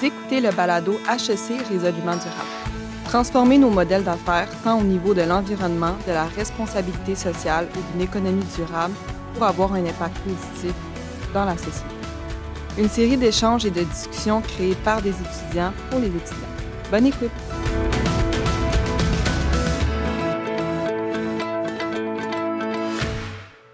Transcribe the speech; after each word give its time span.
Vous 0.00 0.08
le 0.30 0.50
balado 0.50 0.98
HEC 1.10 1.60
Résolument 1.68 2.16
durable. 2.16 2.48
Transformer 3.04 3.58
nos 3.58 3.68
modèles 3.68 4.02
d'affaires 4.02 4.48
tant 4.64 4.80
au 4.80 4.82
niveau 4.82 5.12
de 5.12 5.20
l'environnement, 5.20 5.94
de 6.06 6.12
la 6.12 6.24
responsabilité 6.24 7.14
sociale 7.14 7.68
ou 7.76 7.92
d'une 7.92 8.00
économie 8.00 8.46
durable 8.56 8.94
pour 9.34 9.44
avoir 9.44 9.74
un 9.74 9.84
impact 9.84 10.16
positif 10.20 10.72
dans 11.34 11.44
la 11.44 11.58
société. 11.58 11.84
Une 12.78 12.88
série 12.88 13.18
d'échanges 13.18 13.66
et 13.66 13.70
de 13.70 13.82
discussions 13.82 14.40
créées 14.40 14.76
par 14.76 15.02
des 15.02 15.10
étudiants 15.10 15.74
pour 15.90 16.00
les 16.00 16.06
étudiants. 16.06 16.48
Bonne 16.90 17.06
écoute! 17.06 17.49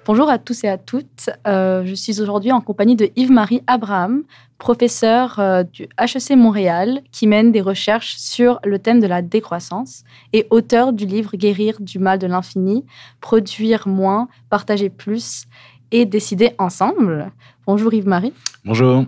Bonjour 0.06 0.28
à 0.30 0.38
tous 0.38 0.62
et 0.62 0.68
à 0.68 0.78
toutes. 0.78 1.30
Euh, 1.48 1.82
je 1.84 1.92
suis 1.92 2.20
aujourd'hui 2.20 2.52
en 2.52 2.60
compagnie 2.60 2.94
de 2.94 3.10
Yves-Marie 3.16 3.64
Abraham, 3.66 4.22
professeur 4.56 5.40
euh, 5.40 5.64
du 5.64 5.88
HEC 5.98 6.36
Montréal, 6.36 7.00
qui 7.10 7.26
mène 7.26 7.50
des 7.50 7.60
recherches 7.60 8.14
sur 8.16 8.60
le 8.62 8.78
thème 8.78 9.00
de 9.00 9.08
la 9.08 9.20
décroissance 9.20 10.04
et 10.32 10.46
auteur 10.50 10.92
du 10.92 11.06
livre 11.06 11.36
Guérir 11.36 11.80
du 11.80 11.98
mal 11.98 12.20
de 12.20 12.28
l'infini, 12.28 12.84
produire 13.20 13.88
moins, 13.88 14.28
partager 14.48 14.90
plus 14.90 15.46
et 15.90 16.04
décider 16.04 16.52
ensemble. 16.58 17.32
Bonjour 17.66 17.92
Yves-Marie. 17.92 18.32
Bonjour. 18.64 19.06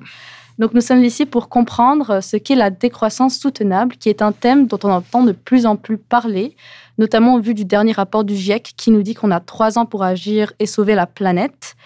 Donc 0.59 0.75
nous 0.75 0.81
sommes 0.81 1.05
ici 1.05 1.25
pour 1.25 1.49
comprendre 1.49 2.21
ce 2.21 2.37
qu'est 2.37 2.57
la 2.57 2.71
décroissance 2.71 3.39
soutenable, 3.39 3.97
qui 3.97 4.09
est 4.09 4.23
un 4.23 4.33
thème 4.33 4.67
dont 4.67 4.79
on 4.83 4.91
entend 4.91 5.23
de 5.23 5.33
plus 5.33 5.67
en 5.67 5.77
plus 5.77 5.99
parler, 5.99 6.57
notamment 6.99 7.35
au 7.35 7.41
vu 7.41 7.55
du 7.55 7.65
dernier 7.65 7.93
rapport 7.93 8.25
du 8.25 8.35
GIEC 8.35 8.75
qui 8.77 8.91
nous 8.91 9.03
dit 9.03 9.15
qu'on 9.15 9.31
a 9.31 9.39
trois 9.39 9.79
ans 9.79 9.87
pour 9.87 10.03
agir 10.03 10.53
et 10.59 10.67
sauver 10.67 10.97
la 10.97 11.07
planète. 11.07 11.77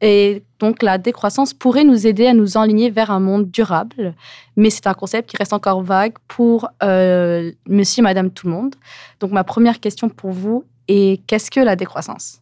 Et 0.00 0.42
donc 0.60 0.82
la 0.82 0.98
décroissance 0.98 1.52
pourrait 1.52 1.84
nous 1.84 2.06
aider 2.06 2.26
à 2.26 2.34
nous 2.34 2.56
enligner 2.56 2.90
vers 2.90 3.10
un 3.10 3.20
monde 3.20 3.50
durable, 3.50 4.14
mais 4.56 4.70
c'est 4.70 4.86
un 4.86 4.94
concept 4.94 5.30
qui 5.30 5.36
reste 5.36 5.52
encore 5.52 5.82
vague 5.82 6.14
pour 6.28 6.68
euh, 6.82 7.50
monsieur 7.68 8.00
et 8.00 8.04
madame 8.04 8.30
tout 8.30 8.46
le 8.46 8.52
monde. 8.52 8.74
Donc 9.20 9.32
ma 9.32 9.44
première 9.44 9.80
question 9.80 10.08
pour 10.08 10.30
vous 10.30 10.64
est 10.88 11.24
qu'est-ce 11.26 11.50
que 11.50 11.60
la 11.60 11.76
décroissance? 11.76 12.40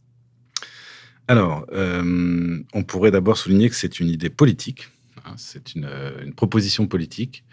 Alors, 1.29 1.65
euh, 1.73 2.59
on 2.75 2.83
pourrait 2.83 3.11
d'abord 3.11 3.37
souligner 3.37 3.69
que 3.69 3.77
c'est 3.77 4.01
une 4.01 4.09
idée 4.09 4.31
politique 4.31 4.89
Hein, 5.25 5.35
c'est 5.37 5.77
euh, 5.77 6.23
une, 6.25 6.35
proposition 6.35 6.87
politique 6.87 7.45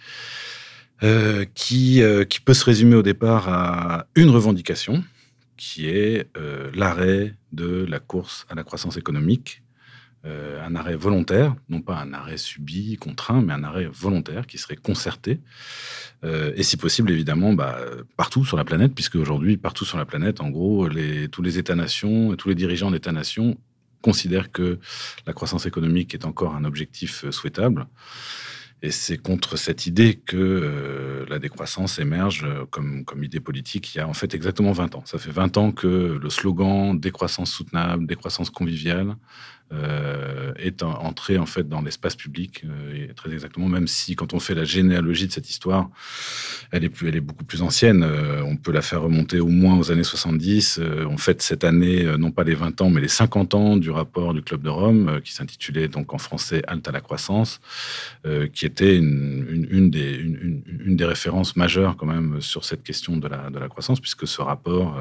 euh, 1.03 1.45
qui, 1.53 2.01
euh, 2.01 2.23
qui 2.25 2.39
peut 2.39 2.53
se 2.53 2.65
résumer 2.65 2.95
au 2.95 3.03
départ 3.03 3.49
à 3.49 4.07
une 4.15 4.29
revendication, 4.29 5.03
qui 5.55 5.87
est 5.87 6.29
l'arrêt 6.75 7.33
de 7.51 7.85
la 7.89 7.99
course 7.99 8.45
à 8.47 8.53
la 8.53 8.63
croissance 8.63 8.95
économique, 8.95 9.63
un 10.23 10.75
arrêt 10.75 10.95
volontaire, 10.95 11.55
non 11.67 11.81
pas 11.81 11.97
un 11.97 12.13
arrêt 12.13 12.37
subi, 12.37 12.95
contraint, 12.97 13.41
mais 13.41 13.53
un 13.53 13.63
arrêt 13.63 13.87
volontaire 13.91 14.45
qui 14.45 14.59
serait 14.59 14.75
concerté, 14.75 15.39
et 16.23 16.61
si 16.61 16.77
possible, 16.77 17.09
évidemment, 17.09 17.53
bah, 17.53 17.79
partout 18.17 18.45
sur 18.45 18.55
la 18.55 18.65
planète, 18.65 18.93
puisque 18.93 19.15
aujourd'hui, 19.15 19.57
partout 19.57 19.83
sur 19.83 19.97
la 19.97 20.05
planète, 20.05 20.41
en 20.41 20.51
gros, 20.51 20.87
tous 21.31 21.41
les 21.41 21.57
États-nations, 21.57 22.35
tous 22.35 22.49
les 22.49 22.55
dirigeants 22.55 22.91
d'États-nations 22.91 23.57
considère 24.01 24.51
que 24.51 24.79
la 25.25 25.33
croissance 25.33 25.65
économique 25.65 26.13
est 26.13 26.25
encore 26.25 26.55
un 26.55 26.63
objectif 26.63 27.25
euh, 27.25 27.31
souhaitable. 27.31 27.87
Et 28.83 28.91
c'est 28.91 29.17
contre 29.17 29.57
cette 29.57 29.87
idée 29.87 30.21
que 30.23 30.37
euh, 30.37 31.25
la 31.29 31.39
décroissance 31.39 31.97
émerge 31.97 32.43
euh, 32.43 32.65
comme, 32.69 33.05
comme 33.05 33.23
idée 33.23 33.39
politique 33.39 33.95
il 33.95 33.97
y 33.97 34.01
a 34.01 34.07
en 34.07 34.13
fait 34.13 34.35
exactement 34.35 34.71
20 34.71 34.95
ans. 34.95 35.03
Ça 35.05 35.17
fait 35.17 35.31
20 35.31 35.57
ans 35.57 35.71
que 35.71 36.19
le 36.21 36.29
slogan 36.29 36.99
décroissance 36.99 37.51
soutenable, 37.51 38.05
décroissance 38.05 38.51
conviviale 38.51 39.15
euh, 39.73 40.53
est 40.55 40.81
entré 40.81 41.37
en 41.37 41.45
fait 41.45 41.67
dans 41.67 41.81
l'espace 41.81 42.15
public, 42.15 42.63
euh, 42.63 43.07
très 43.17 43.33
exactement, 43.33 43.67
même 43.67 43.87
si 43.87 44.15
quand 44.15 44.33
on 44.33 44.39
fait 44.39 44.55
la 44.55 44.63
généalogie 44.63 45.27
de 45.27 45.31
cette 45.33 45.49
histoire, 45.49 45.89
elle 46.71 46.85
est, 46.85 46.89
plus, 46.89 47.09
elle 47.09 47.17
est 47.17 47.21
beaucoup 47.21 47.43
plus 47.43 47.61
ancienne. 47.61 48.01
Euh, 48.01 48.41
on 48.43 48.55
peut 48.55 48.71
la 48.71 48.81
faire 48.81 49.01
remonter 49.01 49.41
au 49.41 49.49
moins 49.49 49.77
aux 49.77 49.91
années 49.91 50.05
70. 50.05 50.79
on 51.09 51.17
fête 51.17 51.41
cette 51.41 51.65
année, 51.65 52.05
non 52.17 52.31
pas 52.31 52.45
les 52.45 52.55
20 52.55 52.79
ans, 52.79 52.89
mais 52.89 53.01
les 53.01 53.09
50 53.09 53.55
ans 53.55 53.75
du 53.75 53.91
rapport 53.91 54.33
du 54.33 54.41
Club 54.41 54.61
de 54.61 54.69
Rome, 54.69 55.19
qui 55.21 55.33
s'intitulait 55.33 55.89
donc 55.89 56.13
en 56.13 56.17
français 56.17 56.61
Halte 56.67 56.87
à 56.87 56.91
la 56.91 57.01
croissance, 57.01 57.59
qui 58.53 58.65
était 58.65 58.95
une, 58.95 59.67
une, 59.69 59.89
des, 59.89 60.15
une, 60.15 60.95
des 60.95 61.05
références 61.05 61.57
majeures 61.57 61.97
quand 61.97 62.05
même 62.05 62.39
sur 62.39 62.63
cette 62.63 62.83
question 62.83 63.17
de 63.17 63.27
la, 63.27 63.49
de 63.49 63.59
la 63.59 63.67
croissance, 63.67 63.99
puisque 63.99 64.27
ce 64.27 64.41
rapport 64.41 64.97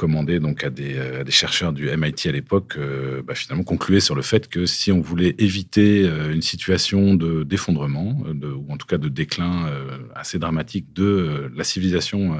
commandé 0.00 0.40
donc 0.40 0.64
à 0.64 0.70
des, 0.70 0.96
euh, 0.96 1.24
chercheurs 1.28 1.74
du 1.74 1.94
MIT 1.94 2.26
à 2.26 2.32
l'époque, 2.32 2.76
euh, 2.78 3.22
bah, 3.22 3.34
finalement 3.34 3.64
concluait 3.64 4.00
sur 4.00 4.14
le 4.14 4.22
fait 4.22 4.48
que 4.48 4.64
si 4.64 4.90
on 4.90 5.02
voulait 5.02 5.34
éviter 5.36 6.08
euh, 6.08 6.32
une 6.32 6.40
situation 6.40 7.14
de 7.14 7.44
d'effondrement, 7.44 8.22
ou 8.24 8.72
en 8.72 8.78
tout 8.78 8.86
cas 8.86 8.96
de 8.96 9.08
déclin 9.08 9.68
assez 10.14 10.38
dramatique 10.38 10.92
de 10.94 11.50
la 11.54 11.64
civilisation, 11.64 12.36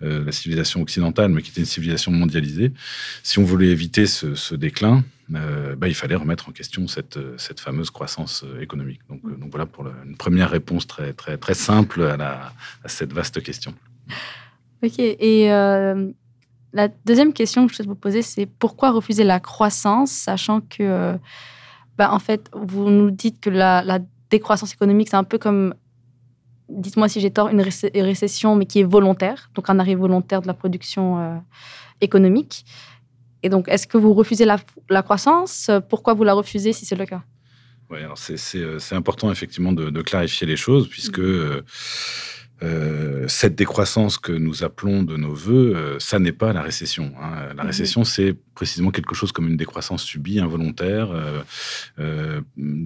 la 0.00 0.32
civilisation 0.32 0.82
occidentale, 0.82 1.30
mais 1.30 1.42
qui 1.42 1.50
était 1.50 1.60
une 1.60 1.66
civilisation 1.66 2.10
mondialisée, 2.10 2.72
si 3.22 3.38
on 3.38 3.44
voulait 3.44 3.68
éviter 3.68 4.06
ce, 4.06 4.54
déclin, 4.54 5.04
bah, 5.28 5.88
il 5.88 5.94
fallait 5.94 6.14
remettre 6.16 6.48
en 6.48 6.52
question 6.52 6.88
cette, 6.88 7.18
cette 7.36 7.60
fameuse 7.60 7.90
croissance 7.90 8.44
économique. 8.60 9.00
Donc, 9.08 9.20
donc 9.22 9.50
voilà 9.50 9.66
pour 9.66 9.86
une 10.06 10.16
première 10.16 10.50
réponse 10.50 10.86
très, 10.86 11.12
très, 11.12 11.36
très 11.38 11.54
simple 11.54 12.02
à 12.02 12.52
cette 12.86 13.12
vaste 13.12 13.42
question. 13.42 13.74
Ok, 14.82 14.98
et 14.98 15.48
la 16.74 16.88
deuxième 16.88 17.32
question 17.32 17.66
que 17.66 17.72
je 17.72 17.76
souhaite 17.76 17.88
vous 17.88 17.94
poser, 17.94 18.20
c'est 18.20 18.46
pourquoi 18.46 18.90
refuser 18.90 19.22
la 19.22 19.38
croissance, 19.38 20.10
sachant 20.10 20.60
que, 20.60 20.82
euh, 20.82 21.16
bah, 21.96 22.12
en 22.12 22.18
fait, 22.18 22.50
vous 22.52 22.90
nous 22.90 23.12
dites 23.12 23.40
que 23.40 23.48
la, 23.48 24.00
décroissance 24.30 24.72
économique, 24.72 25.08
c'est 25.08 25.16
un 25.16 25.22
peu 25.22 25.38
comme, 25.38 25.74
dites-moi 26.68 27.08
si 27.08 27.20
j'ai 27.20 27.30
tort, 27.30 27.48
une 27.50 27.60
récession, 27.60 28.56
mais 28.56 28.66
qui 28.66 28.80
est 28.80 28.84
volontaire, 28.84 29.50
donc 29.54 29.70
un 29.70 29.78
arrêt 29.78 29.94
volontaire 29.94 30.42
de 30.42 30.48
la 30.48 30.54
production 30.54 31.20
euh, 31.20 31.36
économique. 32.00 32.64
Et 33.44 33.48
donc, 33.48 33.68
est-ce 33.68 33.86
que 33.86 33.96
vous 33.96 34.12
refusez 34.12 34.44
la, 34.44 35.02
croissance? 35.02 35.70
Pourquoi 35.88 36.14
vous 36.14 36.24
la 36.24 36.32
refusez 36.32 36.72
si 36.72 36.84
c'est 36.84 36.96
le 36.96 37.06
cas? 37.06 37.22
Oui, 37.90 37.98
alors 37.98 38.18
euh, 38.30 38.78
c'est 38.80 38.94
important 38.96 39.30
effectivement 39.30 39.72
de, 39.72 40.02
clarifier 40.02 40.48
les 40.48 40.56
choses, 40.56 40.88
puisque... 40.88 41.20
Mmh. 41.20 41.22
Euh, 41.22 41.62
cette 43.28 43.54
décroissance 43.54 44.18
que 44.18 44.32
nous 44.32 44.64
appelons 44.64 45.02
de 45.02 45.16
nos 45.16 45.34
voeux, 45.34 45.74
euh, 45.74 45.98
ça 45.98 46.18
n'est 46.18 46.32
pas 46.32 46.52
la 46.52 46.62
récession. 46.62 47.12
Hein. 47.20 47.48
La 47.56 47.62
mhm. 47.62 47.68
récession, 47.68 48.04
c'est 48.04 48.34
précisément 48.54 48.90
quelque 48.90 49.14
chose 49.14 49.32
comme 49.32 49.48
une 49.48 49.56
décroissance 49.56 50.02
subie, 50.02 50.38
involontaire, 50.38 51.10
euh, 51.98 52.40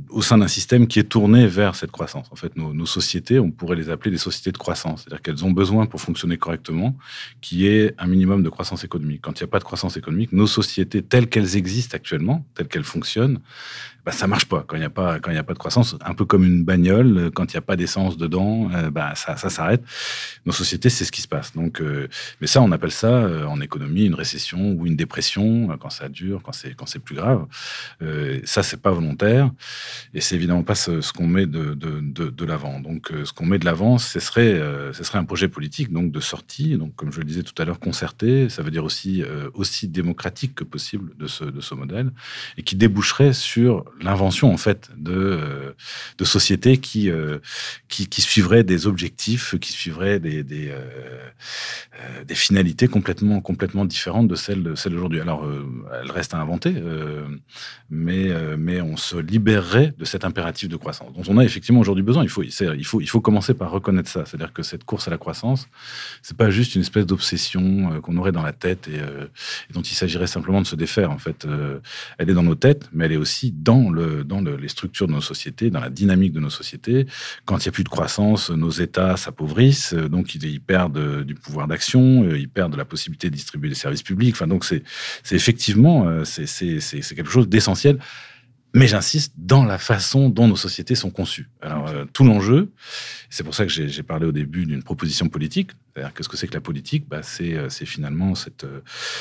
au 0.09 0.23
sein 0.23 0.39
d'un 0.39 0.49
système 0.49 0.87
qui 0.87 0.99
est 0.99 1.05
tourné 1.05 1.47
vers 1.47 1.75
cette 1.75 1.91
croissance. 1.91 2.27
En 2.31 2.37
fait, 2.37 2.57
nos, 2.57 2.87
sociétés, 2.87 3.39
on 3.39 3.51
pourrait 3.51 3.77
les 3.77 3.91
appeler 3.91 4.11
des 4.11 4.19
sociétés 4.19 4.51
de 4.51 4.59
croissance, 4.59 5.03
c'est-à-dire 5.03 5.23
qu'elles 5.23 5.45
ont 5.45 5.51
besoin 5.51 5.87
pour 5.87 6.01
fonctionner 6.01 6.39
correctement 6.39 6.97
qu'il 7.41 7.59
y 7.59 7.69
ait 7.69 7.95
un 7.99 8.07
minimum 8.07 8.43
de 8.43 8.49
croissance 8.49 8.85
économique. 8.85 9.21
Quand 9.23 9.39
il 9.39 9.43
n'y 9.43 9.49
a 9.49 9.51
pas 9.51 9.59
de 9.59 9.65
croissance 9.65 9.97
économique, 9.97 10.33
nos 10.33 10.47
sociétés 10.47 11.03
telles 11.03 11.29
qu'elles 11.29 11.57
existent 11.57 11.95
actuellement, 11.95 12.47
telles 12.55 12.69
qu'elles 12.69 12.85
fonctionnent, 12.85 13.41
bah, 14.07 14.13
ça 14.13 14.27
marche 14.27 14.47
pas 14.47 14.65
quand 14.67 14.77
il 14.77 14.81
n'y 14.81 14.87
a 14.87 14.91
pas 14.91 15.21
quand 15.21 15.31
il 15.31 15.37
a 15.37 15.43
pas 15.43 15.53
de 15.53 15.59
croissance. 15.59 15.97
Un 16.03 16.15
peu 16.15 16.25
comme 16.25 16.45
une 16.45 16.65
bagnole, 16.65 17.31
quand 17.35 17.53
il 17.53 17.57
n'y 17.57 17.59
a 17.59 17.63
pas 17.63 17.77
d'essence 17.77 18.17
dedans, 18.17 18.71
bah, 18.91 19.15
ça, 19.15 19.37
ça 19.37 19.51
s'arrête. 19.59 19.83
Nos 20.47 20.53
sociétés, 20.53 20.89
c'est 20.89 21.05
ce 21.05 21.13
qui 21.13 21.23
se 21.23 21.29
passe. 21.29 21.55
Donc, 21.55 21.81
euh, 21.81 22.09
mais 22.41 22.47
ça, 22.47 22.63
on 22.63 22.73
appelle 22.73 22.93
ça 22.93 23.09
euh, 23.09 23.45
en 23.45 23.61
économie 23.61 24.05
une 24.05 24.15
récession 24.15 24.73
ou 24.73 24.87
une 24.87 24.97
dépression 24.97 25.71
euh, 25.71 25.77
quand 25.77 25.91
ça 25.91 26.09
dure, 26.09 26.41
quand 26.43 26.53
c'est 26.53 26.75
quand 26.75 26.87
c'est 26.87 27.01
plus 27.01 27.17
grave. 27.17 27.47
ça, 28.45 28.63
c'est 28.63 28.81
pas 28.81 28.91
volontaire 28.91 29.51
et 30.15 30.21
c'est 30.21 30.37
évidemment 30.37 30.63
pas 30.63 30.75
ce, 30.75 31.13
qu'on 31.13 31.27
met 31.27 31.47
de, 31.47 31.75
de, 31.75 32.01
de, 32.41 32.45
l'avant. 32.45 32.81
Donc, 32.81 33.13
ce 33.25 33.33
qu'on 33.33 33.47
met 33.47 33.59
de 33.59 33.65
l'avant, 33.65 33.99
ce 33.99 34.21
serait 34.21 34.53
ce 34.93 35.03
serait 35.05 35.19
un 35.19 35.25
projet 35.25 35.49
politique 35.49 35.93
donc 35.93 36.13
de 36.13 36.21
sortie. 36.21 36.77
Donc, 36.77 36.95
comme 36.97 37.13
je 37.13 37.19
le 37.19 37.25
disais 37.25 37.43
tout 37.43 37.61
à 37.61 37.65
l'heure, 37.65 37.81
concerté. 37.81 38.49
Ça 38.49 38.63
veut 38.63 38.71
dire 38.71 38.85
aussi 38.85 39.23
aussi 39.55 39.89
démocratique 39.89 40.55
que 40.55 40.65
possible 40.65 41.17
de 41.19 41.27
ce 41.27 41.45
de 41.45 41.61
ce 41.61 41.75
modèle 41.75 42.11
et 42.57 42.63
qui 42.63 42.77
déboucherait 42.77 43.33
sur 43.33 43.85
l'invention 44.01 44.53
en 44.53 44.61
fait 44.67 44.91
de 44.97 45.75
de 46.19 46.25
sociétés 46.25 46.79
qui 46.79 47.11
qui, 47.89 48.07
qui 48.07 48.23
suivraient 48.23 48.65
des 48.65 48.87
objectifs 48.87 49.48
qui 49.57 49.73
suivraient 49.73 50.21
des, 50.21 50.45
euh, 50.69 50.79
euh, 52.01 52.25
des 52.25 52.35
finalités 52.35 52.89
complètement, 52.89 53.41
complètement 53.41 53.85
différentes 53.85 54.29
de 54.29 54.35
celles, 54.35 54.73
celles 54.77 54.93
d'aujourd'hui. 54.93 55.21
Alors, 55.21 55.45
euh, 55.45 55.65
elles 56.03 56.11
restent 56.11 56.35
à 56.35 56.39
inventer, 56.39 56.75
mais, 57.91 58.29
mais 58.57 58.81
on 58.81 58.97
se 58.97 59.17
libérerait 59.17 59.95
de 59.99 60.05
cet 60.05 60.25
impératif 60.25 60.69
de 60.69 60.77
croissance 60.77 61.13
dont 61.13 61.23
on 61.29 61.39
a 61.39 61.45
effectivement 61.45 61.81
aujourd'hui 61.81 62.05
besoin. 62.05 62.23
Il 62.23 62.29
faut, 62.29 62.43
il, 62.43 62.85
faut, 62.85 63.01
il 63.01 63.09
faut 63.09 63.21
commencer 63.21 63.55
par 63.55 63.71
reconnaître 63.71 64.11
ça. 64.11 64.25
C'est-à-dire 64.27 64.53
que 64.53 64.63
cette 64.63 64.85
course 64.85 65.09
à 65.09 65.11
la 65.11 65.19
croissance, 65.19 65.69
c'est 66.23 66.37
pas 66.37 66.51
juste 66.51 66.75
une 66.75 66.83
espèce 66.83 67.07
d'obsession 67.07 68.01
qu'on 68.03 68.17
aurait 68.17 68.33
dans 68.33 68.43
la 68.43 68.53
tête 68.53 68.89
et, 68.89 69.01
dont 69.73 69.83
il 69.83 69.95
s'agirait 69.95 70.27
simplement 70.27 70.61
de 70.61 70.67
se 70.67 70.77
défaire. 70.77 71.11
En 71.11 71.19
fait, 71.19 71.47
elle 72.19 72.31
est 72.31 72.35
dans 72.35 72.43
nos 72.43 72.55
têtes, 72.55 72.89
mais 72.93 73.07
elle 73.07 73.13
est 73.13 73.17
aussi 73.17 73.53
dans, 73.53 73.91
le, 73.91 74.25
dans 74.25 74.41
le, 74.41 74.57
les 74.57 74.69
structures 74.69 75.07
de 75.07 75.13
nos 75.13 75.21
sociétés, 75.21 75.71
dans 75.71 75.81
la 75.81 75.91
dynamique 75.91 76.33
de 76.33 76.41
nos 76.41 76.51
sociétés. 76.51 77.07
Quand 77.45 77.59
il 77.59 77.69
n'y 77.69 77.71
a 77.71 77.73
plus 77.73 77.85
de 77.85 77.89
croissance, 77.89 78.51
nos 78.51 78.71
États 78.71 79.17
s'appauvrissent 79.39 79.95
euh, 79.95 80.09
donc 80.09 80.35
ils, 80.35 80.61
perdent 80.61 81.23
du 81.23 81.35
pouvoir 81.35 81.69
d'action, 81.69 82.25
euh, 82.25 82.39
ils 82.39 82.49
perdent 82.49 82.77
la 82.77 82.85
possibilité 82.85 83.31
de 83.31 83.35
distribuer 83.35 83.69
des 83.69 83.75
services 83.75 84.03
publics. 84.03 84.35
Enfin, 84.35 84.47
donc 84.47 84.65
c'est 84.65 84.83
effectivement 85.31 86.09
euh, 86.09 86.25
c'est 86.25 87.15
quelque 87.15 87.31
chose 87.31 87.49
d'essentiel 87.49 87.99
mais 88.75 88.87
j'insiste 88.87 89.33
dans 89.37 89.65
la 89.65 89.79
façon 89.79 90.29
dont 90.29 90.47
nos 90.47 90.57
sociétés 90.57 90.95
sont 90.95 91.11
conçues. 91.11 91.49
Alors, 91.61 91.89
euh, 91.89 92.05
tout 92.13 92.25
l'enjeu, 92.25 92.71
c'est 93.31 93.43
pour 93.43 93.55
ça 93.55 93.65
que 93.65 93.73
j'ai 93.73 94.03
parlé 94.03 94.27
au 94.27 94.33
début 94.33 94.67
d'une 94.67 94.83
proposition 94.83 95.29
politique. 95.29 95.71
Qu'est-ce 96.15 96.29
que 96.29 96.37
c'est 96.37 96.47
que 96.47 96.55
la 96.55 96.61
politique 96.61 97.09
bah, 97.09 97.21
euh, 97.41 97.69
C'est 97.69 97.87
finalement 97.87 98.33
euh, 98.65 98.81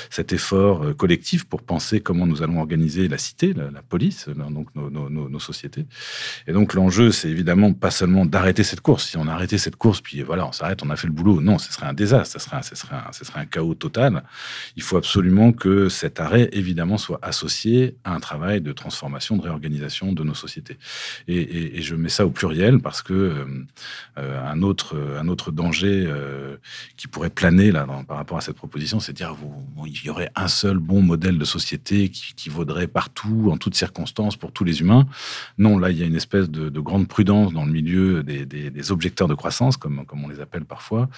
cet 0.10 0.34
effort 0.34 0.96
collectif 0.96 1.46
pour 1.46 1.62
penser 1.62 2.02
comment 2.02 2.26
nous 2.26 2.44
allons 2.44 2.60
organiser 2.60 3.08
la 3.08 3.18
cité, 3.18 3.54
la, 3.54 3.82
police, 3.82 4.30
donc 4.30 4.68
nos, 4.76 5.40
sociétés. 5.40 5.86
Et 6.48 6.54
donc, 6.54 6.74
l'enjeu, 6.74 7.12
c'est 7.12 7.30
évidemment 7.30 7.74
pas 7.74 7.92
seulement 7.92 8.26
d'arrêter 8.26 8.64
cette 8.64 8.82
course. 8.82 9.10
Si 9.10 9.18
on 9.18 9.28
arrêtait 9.28 9.58
cette 9.58 9.76
course, 9.76 10.02
puis 10.02 10.24
voilà, 10.24 10.48
on 10.48 10.52
s'arrête, 10.52 10.84
on 10.84 10.90
a 10.90 10.96
fait 10.96 11.08
le 11.08 11.14
boulot. 11.14 11.42
Non, 11.42 11.58
ce 11.58 11.72
serait 11.72 11.86
un 11.86 11.94
désastre, 11.94 12.40
ce 12.40 12.76
serait 12.76 13.40
un, 13.40 13.46
chaos 13.46 13.76
total. 13.76 14.24
Il 14.76 14.84
faut 14.84 14.98
absolument 14.98 15.52
que 15.54 15.90
cet 15.90 16.20
arrêt, 16.20 16.50
évidemment, 16.52 16.98
soit 16.98 17.20
associé 17.22 17.96
à 18.04 18.14
un 18.14 18.20
travail 18.20 18.62
de 18.62 18.72
transformation, 18.74 19.38
de 19.38 19.44
réorganisation 19.44 20.12
de 20.14 20.24
nos 20.24 20.34
sociétés. 20.34 20.78
Et, 21.28 21.82
je 21.82 21.96
mets 21.96 22.10
ça 22.10 22.26
au 22.26 22.32
pluriel 22.32 22.80
parce 22.80 23.02
que 23.02 23.14
euh, 23.14 23.46
euh, 24.18 24.42
un, 24.46 24.62
autre, 24.62 25.52
danger 25.52 26.06
euh, 26.08 26.58
qui 26.96 27.08
pourrait 27.08 27.30
planer 27.30 27.72
là, 27.72 27.86
par 28.08 28.18
rapport 28.18 28.38
à 28.38 28.42
cette 28.42 28.56
proposition, 28.56 29.00
c'est 29.00 29.14
dire 29.14 29.36
qu'il 29.86 30.06
y 30.06 30.10
aurait 30.10 30.32
un 30.36 30.48
seul 30.48 30.78
bon 30.78 31.02
modèle 31.02 31.38
de 31.38 31.46
société 31.46 32.10
qui, 32.10 32.50
vaudrait 32.50 32.88
partout, 32.88 33.50
en 33.52 33.58
toutes 33.58 33.76
circonstances, 33.76 34.36
pour 34.36 34.52
tous 34.52 34.64
les 34.64 34.82
humains. 34.82 35.06
Non, 35.58 35.78
là, 35.78 35.92
il 35.92 35.98
y 35.98 36.04
a 36.04 36.06
une 36.06 36.16
espèce 36.16 36.50
de, 36.50 36.80
grande 36.80 37.08
prudence 37.08 37.54
dans 37.54 37.66
le 37.66 37.72
milieu 37.72 38.24
des, 38.24 38.92
objecteurs 38.92 39.28
de 39.28 39.36
croissance, 39.36 39.78
comme, 39.78 40.06
comme 40.06 40.24
on 40.24 40.30
les 40.30 40.40
appelle 40.40 40.66
parfois, 40.66 41.10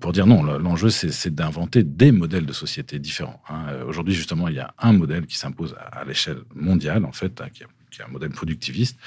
pour 0.00 0.12
dire 0.12 0.26
non, 0.26 0.42
l'enjeu, 0.42 0.90
c'est 0.90 1.34
d'inventer 1.34 1.82
des 1.82 2.12
modèles 2.12 2.46
de 2.46 2.52
société 2.52 2.98
différents. 2.98 3.42
Hein. 3.48 3.82
Aujourd'hui, 3.86 4.14
justement, 4.14 4.48
il 4.48 4.54
y 4.56 4.60
a 4.60 4.74
un 4.78 4.92
modèle 4.92 5.26
qui 5.26 5.36
s'impose 5.36 5.74
à, 5.78 6.04
l'échelle 6.04 6.38
mondiale, 6.54 7.04
en 7.04 7.12
fait, 7.12 7.42
qui 7.52 7.64
a 7.64 7.66
qui 7.98 8.08
un 8.08 8.12
modèle 8.12 8.30
productiviste, 8.30 8.98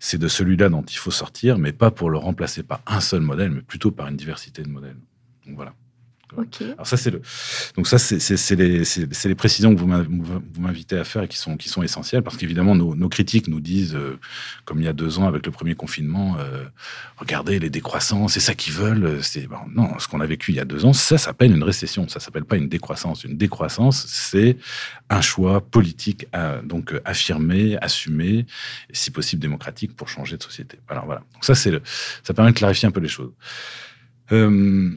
c'est 0.00 0.18
de 0.18 0.28
celui-là 0.28 0.68
dont 0.68 0.82
il 0.82 0.96
faut 0.96 1.10
sortir, 1.10 1.58
mais 1.58 1.72
pas 1.72 1.90
pour 1.90 2.10
le 2.10 2.18
remplacer 2.18 2.62
par 2.62 2.82
un 2.86 3.00
seul 3.00 3.20
modèle, 3.20 3.50
mais 3.50 3.62
plutôt 3.62 3.90
par 3.90 4.08
une 4.08 4.16
diversité 4.16 4.62
de 4.62 4.68
modèles. 4.68 4.96
Voilà. 5.46 5.74
Alors 6.72 6.86
ça 6.86 6.96
c'est 6.96 7.10
le 7.10 7.22
donc 7.76 7.86
ça 7.86 7.98
c'est 7.98 8.56
les, 8.56 8.82
les 9.24 9.34
précisions 9.34 9.74
que 9.74 9.80
vous 9.80 10.60
m'invitez 10.60 10.98
à 10.98 11.04
faire 11.04 11.22
et 11.22 11.28
qui 11.28 11.38
sont 11.38 11.56
qui 11.56 11.68
sont 11.68 11.82
essentielles 11.82 12.22
parce 12.22 12.36
qu'évidemment 12.36 12.74
nos, 12.74 13.08
critiques 13.08 13.48
nous 13.48 13.60
disent 13.60 13.94
euh, 13.94 14.18
comme 14.64 14.80
il 14.80 14.84
y 14.84 14.88
a 14.88 14.92
deux 14.92 15.18
ans 15.18 15.26
avec 15.26 15.46
le 15.46 15.52
premier 15.52 15.74
confinement 15.74 16.36
euh, 16.38 16.64
regardez 17.18 17.58
les 17.58 17.70
décroissances 17.70 18.34
c'est 18.34 18.40
ça 18.40 18.54
qu'ils 18.54 18.72
veulent 18.72 19.22
c'est 19.22 19.46
bon, 19.46 19.58
non 19.74 19.98
ce 19.98 20.08
qu'on 20.08 20.20
a 20.20 20.26
vécu 20.26 20.52
il 20.52 20.56
y 20.56 20.60
a 20.60 20.64
deux 20.64 20.84
ans 20.84 20.92
ça 20.92 21.18
s'appelle 21.18 21.52
une 21.52 21.62
récession 21.62 22.08
ça 22.08 22.20
s'appelle 22.20 22.44
pas 22.44 22.56
une 22.56 22.68
décroissance. 22.68 23.24
Une 23.24 23.36
décroissance 23.36 24.06
c'est 24.08 24.56
un 25.10 25.20
choix 25.20 25.60
politique 25.60 26.26
à, 26.32 26.60
donc 26.62 26.94
affirmé 27.04 27.76
assumé 27.80 28.46
et 28.90 28.94
si 28.94 29.10
possible 29.10 29.40
démocratique 29.40 29.94
pour 29.96 30.08
changer 30.08 30.36
de 30.36 30.42
société. 30.42 30.78
Alors 30.88 31.06
voilà. 31.06 31.22
Donc 31.34 31.44
ça 31.44 31.54
c'est 31.54 31.72
ça 32.22 32.34
permet 32.34 32.52
de 32.52 32.56
clarifier 32.56 32.88
un 32.88 32.90
peu 32.90 33.00
les 33.00 33.08
choses. 33.08 33.32
Euh, 34.32 34.90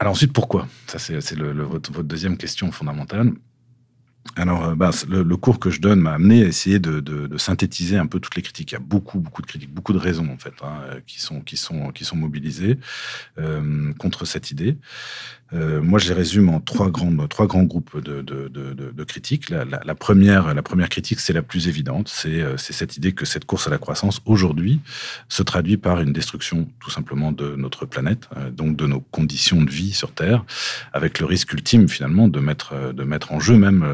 alors 0.00 0.12
ensuite, 0.12 0.32
pourquoi? 0.32 0.66
Ça, 0.86 0.98
c'est 0.98 1.14
votre, 1.14 1.92
votre, 1.92 2.02
deuxième 2.02 2.38
question 2.38 2.72
fondamentale. 2.72 3.32
Alors, 4.36 4.64
euh, 4.64 4.90
le, 5.08 5.36
cours 5.36 5.58
que 5.58 5.70
je 5.70 5.80
donne 5.80 6.00
m'a 6.00 6.12
amené 6.12 6.44
à 6.44 6.46
essayer 6.46 6.78
de, 6.78 7.36
synthétiser 7.36 7.96
un 7.96 8.06
peu 8.06 8.20
toutes 8.20 8.36
les 8.36 8.42
critiques. 8.42 8.72
Il 8.72 8.74
y 8.74 8.76
a 8.76 8.80
beaucoup, 8.80 9.18
beaucoup 9.18 9.42
de 9.42 9.46
critiques, 9.46 9.72
beaucoup 9.72 9.92
de 9.92 9.98
raisons 9.98 10.28
en 10.30 10.38
fait, 10.38 10.54
hein, 10.62 11.00
qui 11.06 11.20
sont 11.20 11.40
qui 11.40 11.56
sont 11.56 12.16
mobilisées 12.16 12.78
euh, 13.38 13.92
contre 13.94 14.24
cette 14.24 14.50
idée. 14.50 14.76
Euh, 15.52 15.82
moi, 15.82 15.98
je 15.98 16.08
les 16.08 16.14
résume 16.14 16.48
en 16.48 16.60
trois 16.60 16.90
grands, 16.90 17.64
groupes 17.64 18.00
de, 18.00 19.04
critiques. 19.04 19.50
La, 19.50 19.94
première, 19.94 20.54
la 20.54 20.62
première 20.62 20.88
critique, 20.88 21.20
c'est 21.20 21.32
la 21.32 21.42
plus 21.42 21.68
évidente. 21.68 22.08
C'est 22.08 22.40
euh, 22.40 22.56
cette 22.56 22.96
idée 22.96 23.12
que 23.12 23.24
cette 23.24 23.44
course 23.44 23.66
à 23.66 23.70
la 23.70 23.78
croissance, 23.78 24.20
aujourd'hui, 24.26 24.80
se 25.28 25.42
traduit 25.42 25.76
par 25.76 26.00
une 26.00 26.12
destruction, 26.12 26.68
tout 26.78 26.90
simplement, 26.90 27.32
de 27.32 27.56
notre 27.56 27.86
planète, 27.86 28.28
euh, 28.36 28.50
donc 28.50 28.76
de 28.76 28.86
nos 28.86 29.00
conditions 29.00 29.62
de 29.62 29.70
vie 29.70 29.92
sur 29.92 30.12
Terre, 30.12 30.44
avec 30.92 31.18
le 31.18 31.26
risque 31.26 31.52
ultime, 31.52 31.88
finalement, 31.88 32.28
de 32.28 32.40
mettre, 32.40 32.92
de 32.92 33.04
mettre 33.04 33.32
en 33.32 33.40
jeu 33.40 33.56
même 33.56 33.84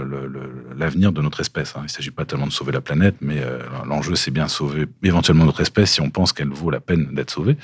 l'avenir 0.76 1.12
de 1.12 1.20
notre 1.20 1.40
espèce. 1.40 1.75
Hein. 1.76 1.81
Il 1.81 1.84
ne 1.84 1.88
s'agit 1.88 2.11
pas 2.11 2.25
tellement 2.25 2.46
de 2.46 2.52
sauver 2.52 2.73
la 2.73 2.81
planète, 2.81 3.17
mais 3.20 3.43
l'enjeu, 3.84 4.14
c'est 4.14 4.31
bien 4.31 4.49
sauver 4.49 4.87
éventuellement 5.02 5.44
notre 5.44 5.61
espèce 5.61 5.93
si 5.93 6.00
on 6.00 6.11
pense 6.11 6.32
qu'elle 6.32 6.49
vaut 6.49 6.70
la 6.70 6.81
peine 6.81 7.14
d'être 7.14 7.31
sauvée. 7.31 7.56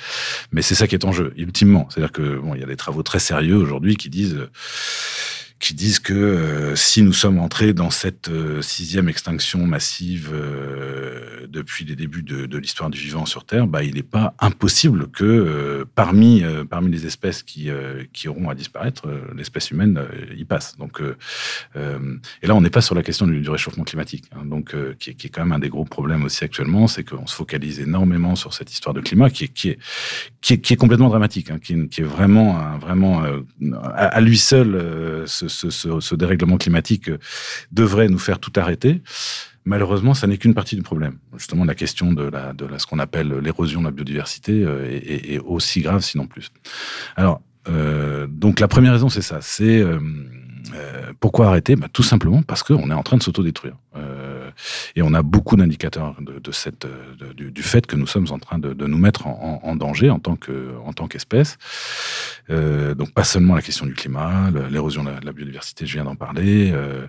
Mais 0.52 0.62
c'est 0.62 0.74
ça 0.74 0.86
qui 0.86 0.94
est 0.94 1.04
en 1.04 1.12
jeu, 1.12 1.32
ultimement. 1.36 1.88
C'est-à-dire 1.90 2.12
que 2.12 2.38
bon, 2.38 2.54
il 2.54 2.60
y 2.60 2.64
a 2.64 2.66
des 2.66 2.76
travaux 2.76 3.02
très 3.02 3.18
sérieux 3.18 3.56
aujourd'hui 3.56 3.96
qui 3.96 4.08
disent 4.08 4.38
qui 5.62 5.74
disent 5.74 6.00
que 6.00 6.12
euh, 6.12 6.74
si 6.74 7.02
nous 7.02 7.12
sommes 7.12 7.38
entrés 7.38 7.72
dans 7.72 7.90
cette 7.90 8.28
euh, 8.28 8.60
sixième 8.62 9.08
extinction 9.08 9.64
massive 9.64 10.30
euh, 10.34 11.46
depuis 11.46 11.84
les 11.84 11.94
débuts 11.94 12.24
de, 12.24 12.58
l'histoire 12.58 12.90
du 12.90 12.98
vivant 12.98 13.26
sur 13.26 13.44
Terre, 13.44 13.68
bah, 13.68 13.84
il 13.84 13.94
n'est 13.94 14.02
pas 14.02 14.34
impossible 14.40 15.06
que 15.08 15.86
parmi, 15.94 16.42
parmi 16.68 16.90
les 16.90 17.06
espèces 17.06 17.42
qui, 17.42 17.68
qui 18.12 18.28
auront 18.28 18.48
à 18.48 18.54
disparaître, 18.54 19.06
l'espèce 19.36 19.70
humaine 19.70 20.00
y 20.36 20.44
passe. 20.44 20.76
Donc, 20.78 21.00
et 21.74 22.46
là, 22.46 22.54
on 22.54 22.60
n'est 22.60 22.70
pas 22.70 22.80
sur 22.80 22.94
la 22.94 23.02
question 23.02 23.26
du, 23.26 23.48
réchauffement 23.48 23.84
climatique, 23.84 24.24
hein, 24.34 24.44
donc, 24.46 24.74
qui, 24.98 25.10
est, 25.10 25.14
qui, 25.14 25.26
est, 25.26 25.30
quand 25.30 25.42
même 25.42 25.52
un 25.52 25.58
des 25.58 25.68
gros 25.68 25.84
problèmes 25.84 26.24
aussi 26.24 26.44
actuellement, 26.44 26.86
c'est 26.86 27.04
qu'on 27.04 27.26
se 27.26 27.34
focalise 27.34 27.80
énormément 27.80 28.36
sur 28.36 28.54
cette 28.54 28.72
histoire 28.72 28.94
de 28.94 29.00
climat 29.00 29.28
qui 29.28 29.44
est, 29.44 29.48
qui 29.48 29.70
est, 29.70 29.78
qui 30.40 30.72
est, 30.72 30.76
complètement 30.76 31.08
dramatique, 31.08 31.50
hein, 31.50 31.58
qui, 31.58 31.74
est, 31.74 32.02
vraiment, 32.02 32.78
vraiment 32.78 33.22
à, 33.94 34.20
lui 34.20 34.38
seul 34.38 35.24
ce, 35.26 35.48
ce, 35.52 36.14
dérèglement 36.14 36.56
climatique 36.56 37.08
euh, 37.08 37.18
devrait 37.70 38.08
nous 38.08 38.18
faire 38.18 38.38
tout 38.38 38.52
arrêter. 38.56 39.02
Malheureusement, 39.64 40.14
ça 40.14 40.26
n'est 40.26 40.38
qu'une 40.38 40.54
partie 40.54 40.74
du 40.74 40.82
problème. 40.82 41.18
Justement, 41.36 41.64
la 41.64 41.74
question 41.74 42.12
de, 42.12 42.30
ce 42.78 42.86
qu'on 42.86 42.98
appelle 42.98 43.32
l'érosion 43.38 43.80
de 43.80 43.86
la 43.86 43.90
biodiversité 43.92 44.64
euh, 44.64 44.88
est, 44.90 45.38
aussi 45.38 45.82
grave, 45.82 46.00
sinon 46.00 46.26
plus. 46.26 46.50
Alors, 47.14 47.40
euh, 47.68 48.26
donc 48.28 48.58
la 48.58 48.66
première 48.66 48.92
raison, 48.92 49.08
c'est 49.08 49.22
ça. 49.22 49.38
C'est 49.40 49.84
pourquoi 51.20 51.48
arrêter? 51.48 51.76
Bah, 51.76 51.88
Tout 51.92 52.02
simplement 52.02 52.42
parce 52.42 52.64
qu'on 52.64 52.90
est 52.90 52.94
en 52.94 53.02
train 53.04 53.18
de 53.18 53.22
s'autodétruire. 53.22 53.76
Et 54.96 55.02
on 55.02 55.14
a 55.14 55.22
beaucoup 55.22 55.56
d'indicateurs 55.56 56.16
de, 56.20 56.52
cette, 56.52 56.86
du, 57.36 57.62
fait 57.62 57.86
que 57.86 57.96
nous 57.96 58.06
sommes 58.06 58.26
en 58.30 58.38
train 58.38 58.58
de, 58.58 58.86
nous 58.86 58.98
mettre 58.98 59.26
en, 59.26 59.76
danger 59.76 60.10
en 60.10 60.18
tant 60.18 60.36
que, 60.36 60.74
en 60.84 60.92
tant 60.92 61.08
qu'espèce. 61.08 61.58
Euh, 62.50 62.94
donc 62.94 63.12
pas 63.12 63.24
seulement 63.24 63.54
la 63.54 63.62
question 63.62 63.86
du 63.86 63.94
climat, 63.94 64.50
l'érosion 64.70 65.04
de, 65.04 65.10
la 65.22 65.32
biodiversité, 65.32 65.86
je 65.86 65.94
viens 65.94 66.04
d'en 66.04 66.16
parler. 66.16 66.70
Euh, 66.72 67.06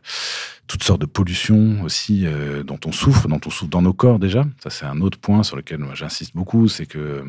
toutes 0.67 0.83
sortes 0.83 1.01
de 1.01 1.05
pollutions 1.05 1.81
aussi 1.83 2.25
euh, 2.25 2.63
dont 2.63 2.79
on 2.85 2.91
souffre, 2.91 3.27
dont 3.27 3.41
on 3.45 3.50
souffre 3.50 3.69
dans 3.69 3.81
nos 3.81 3.94
corps 3.94 4.19
déjà. 4.19 4.45
Ça 4.63 4.69
c'est 4.69 4.85
un 4.85 5.01
autre 5.01 5.19
point 5.19 5.44
sur 5.44 5.55
lequel 5.57 5.83
j'insiste 5.93 6.36
beaucoup, 6.36 6.67
c'est 6.67 6.86
que 6.86 7.24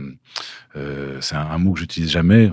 c'est 1.21 1.37
un, 1.37 1.59
mot 1.59 1.73
que 1.73 1.81
j'utilise 1.81 2.11
jamais. 2.11 2.53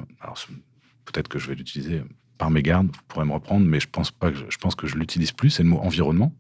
peut-être 1.06 1.28
que 1.28 1.40
je 1.40 1.48
vais 1.48 1.56
l'utiliser 1.56 2.02
par 2.38 2.50
mégarde, 2.50 2.88
vous 2.88 3.02
pourrez 3.08 3.26
me 3.26 3.34
reprendre, 3.34 3.66
mais 3.66 3.80
je 3.80 3.88
pense 3.88 4.10
pas 4.10 4.32
que 4.32 4.38
je, 4.38 4.46
je 4.50 4.58
pense 4.58 4.74
que 4.74 4.88
je 4.88 4.96
l'utilise 4.96 5.32
plus. 5.32 5.52
C'est 5.52 5.64
le 5.64 5.70
mot 5.70 5.80
environnement 5.80 6.34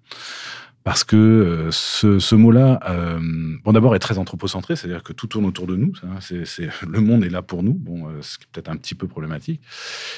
parce 0.83 1.03
que 1.03 1.15
euh, 1.15 1.71
ce, 1.71 2.19
ce 2.19 2.35
mot-là, 2.35 2.79
euh, 2.89 3.19
bon 3.63 3.71
d'abord 3.71 3.95
est 3.95 3.99
très 3.99 4.17
anthropocentré, 4.17 4.75
c'est-à-dire 4.75 5.03
que 5.03 5.13
tout 5.13 5.27
tourne 5.27 5.45
autour 5.45 5.67
de 5.67 5.75
nous. 5.75 5.93
C'est, 6.19 6.69
le 6.87 7.01
monde 7.01 7.23
est 7.23 7.29
là 7.29 7.41
pour 7.41 7.63
nous, 7.63 7.73
bon, 7.73 8.07
euh, 8.07 8.21
ce 8.21 8.37
qui 8.37 8.45
est 8.45 8.47
peut-être 8.51 8.69
un 8.69 8.77
petit 8.77 8.95
peu 8.95 9.07
problématique. 9.07 9.61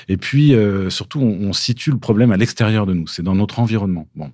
Et 0.08 0.18
puis 0.18 0.56
euh, 0.56 0.90
surtout, 0.90 1.20
on, 1.20 1.50
on, 1.50 1.54
situe 1.54 1.92
le 1.92 1.98
problème 1.98 2.32
à 2.32 2.38
l'extérieur 2.38 2.86
de 2.86 2.94
nous, 2.94 3.08
c'est 3.08 3.24
dans 3.24 3.36
notre 3.36 3.60
environnement. 3.60 4.08
Bon, 4.16 4.32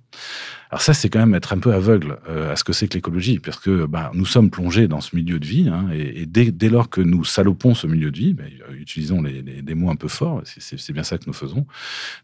alors 0.71 0.83
ça, 0.83 0.93
c'est 0.93 1.09
quand 1.09 1.19
même 1.19 1.33
être 1.33 1.51
un 1.51 1.57
peu 1.57 1.73
aveugle 1.73 2.19
euh, 2.29 2.51
à 2.51 2.55
ce 2.55 2.63
que 2.63 2.73
c'est 2.73 2.87
que 2.87 2.93
l'écologie, 2.93 3.39
parce 3.39 3.57
que 3.57 3.87
bah, 3.87 4.11
nous 4.13 4.25
sommes 4.25 4.51
plongés 4.51 4.87
dans 4.87 5.01
ce 5.01 5.15
milieu 5.15 5.39
de 5.39 5.45
vie, 5.45 5.67
hein, 5.67 5.87
et, 5.91 6.27
dès, 6.27 6.69
lors 6.69 6.89
que 6.89 7.01
nous 7.01 7.23
salopons 7.23 7.73
ce 7.73 7.87
milieu 7.87 8.11
de 8.11 8.17
vie, 8.17 8.33
bah, 8.35 8.43
utilisons 8.73 9.23
les, 9.23 9.41
des 9.41 9.73
mots 9.73 9.89
un 9.89 9.95
peu 9.95 10.07
forts, 10.07 10.43
c'est 10.45 10.93
bien 10.93 11.01
ça 11.01 11.17
que 11.17 11.23
nous 11.25 11.33
faisons, 11.33 11.65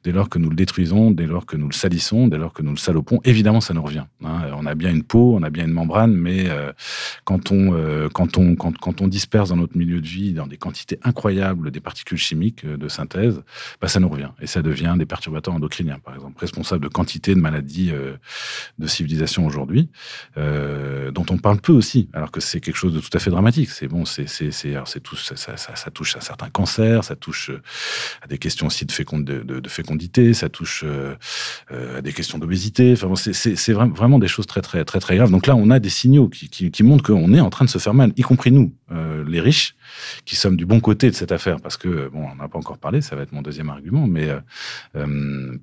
dès 0.03 0.11
lors 0.11 0.29
que 0.29 0.37
nous 0.37 0.51
le 0.51 0.55
détruisons, 0.55 1.09
dès 1.09 1.25
lors 1.25 1.47
que 1.47 1.57
nous 1.57 1.67
le 1.67 1.73
salissons, 1.73 2.27
dès 2.27 2.37
lors 2.37 2.53
que 2.53 2.61
nous 2.61 2.69
le 2.69 2.77
salopons, 2.77 3.19
évidemment, 3.23 3.61
ça 3.61 3.73
nous 3.73 3.81
revient. 3.81 4.03
Hein. 4.23 4.41
On 4.55 4.67
a 4.67 4.75
bien 4.75 4.91
une 4.91 5.03
peau, 5.03 5.35
on 5.35 5.41
a 5.41 5.49
bien 5.49 5.65
une 5.65 5.73
membrane, 5.73 6.13
mais 6.13 6.47
euh, 6.47 6.71
quand, 7.23 7.51
on, 7.51 7.73
euh, 7.73 8.09
quand, 8.13 8.37
on, 8.37 8.55
quand, 8.55 9.01
on 9.01 9.07
disperse 9.07 9.49
dans 9.49 9.57
notre 9.57 9.75
milieu 9.75 10.01
de 10.01 10.07
vie, 10.07 10.33
dans 10.33 10.45
des 10.45 10.57
quantités 10.57 10.99
incroyables 11.01 11.71
des 11.71 11.79
particules 11.79 12.19
chimiques 12.19 12.63
de 12.63 12.87
synthèse, 12.89 13.41
bah, 13.81 13.87
ça 13.87 13.99
nous 13.99 14.09
revient, 14.09 14.29
et 14.39 14.45
ça 14.45 14.61
devient 14.61 14.93
des 14.99 15.07
perturbateurs 15.07 15.55
endocriniens, 15.55 15.97
par 15.97 16.13
exemple, 16.13 16.39
responsables 16.39 16.83
de 16.83 16.89
quantité 16.89 17.33
de 17.33 17.39
maladies 17.39 17.91
de 18.77 18.87
civilisation 18.87 19.45
aujourd'hui, 19.45 19.89
euh, 20.37 21.11
dont 21.11 21.25
on 21.29 21.37
parle 21.37 21.59
peu 21.59 21.73
aussi, 21.73 22.09
alors 22.13 22.31
que 22.31 22.39
c'est 22.39 22.59
quelque 22.59 22.75
chose 22.75 22.93
de 22.93 22.99
tout 22.99 23.09
à 23.13 23.19
fait 23.19 23.29
dramatique. 23.29 23.69
C'est 23.69 23.87
bon, 23.87 24.05
c'est 24.05 24.25
tout 25.01 25.15
ça, 25.15 25.35
ça, 25.35 25.57
ça, 25.57 25.91
touche 25.91 26.15
à 26.17 26.21
certains 26.21 26.49
cancers, 26.49 27.03
ça 27.03 27.15
touche 27.15 27.49
euh, 27.49 27.61
à 28.21 28.27
des 28.27 28.37
questions 28.37 28.67
aussi 28.67 28.85
de, 28.85 28.91
fécondité, 29.67 30.33
ça 30.33 30.49
touche 30.49 30.83
euh, 30.85 31.15
à 31.97 32.01
des 32.01 32.13
questions 32.13 32.37
d'obésité. 32.37 32.93
Enfin 32.93 33.13
c'est 33.15 33.73
vraiment 33.73 34.19
des 34.19 34.27
choses 34.27 34.47
très 34.47 34.61
très 34.61 34.83
très 34.85 34.99
très 34.99 35.15
graves. 35.15 35.31
Donc 35.31 35.47
là, 35.47 35.55
on 35.55 35.69
a 35.69 35.79
des 35.79 35.89
signaux 35.89 36.29
qui, 36.29 36.49
qui 36.49 36.83
montrent 36.83 37.03
qu'on 37.03 37.33
est 37.33 37.39
en 37.39 37.49
train 37.49 37.65
de 37.65 37.69
se 37.69 37.77
faire 37.77 37.93
mal, 37.93 38.11
y 38.17 38.21
compris 38.21 38.51
nous, 38.51 38.73
les 39.27 39.39
riches, 39.39 39.75
qui 40.25 40.35
sommes 40.35 40.57
du 40.57 40.65
bon 40.65 40.79
côté 40.79 41.09
de 41.09 41.15
cette 41.15 41.31
affaire, 41.31 41.59
parce 41.61 41.77
que 41.77 42.09
bon, 42.09 42.27
on 42.31 42.35
n'a 42.35 42.47
pas 42.47 42.57
encore 42.57 42.77
parlé, 42.77 43.01
ça 43.01 43.15
va 43.15 43.23
être 43.23 43.31
mon 43.31 43.41
deuxième 43.41 43.69
argument, 43.69 44.07
mais 44.07 44.29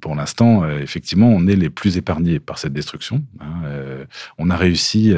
pour 0.00 0.14
l'instant, 0.14 0.68
effectivement, 0.68 1.28
on 1.28 1.46
est 1.46 1.56
les 1.56 1.70
plus 1.70 1.96
épargnés 1.96 2.40
par 2.40 2.58
cette 2.58 2.72
destruction. 2.72 3.24
Hein. 3.40 4.06
on 4.38 4.50
a 4.50 4.56
réussi, 4.56 5.14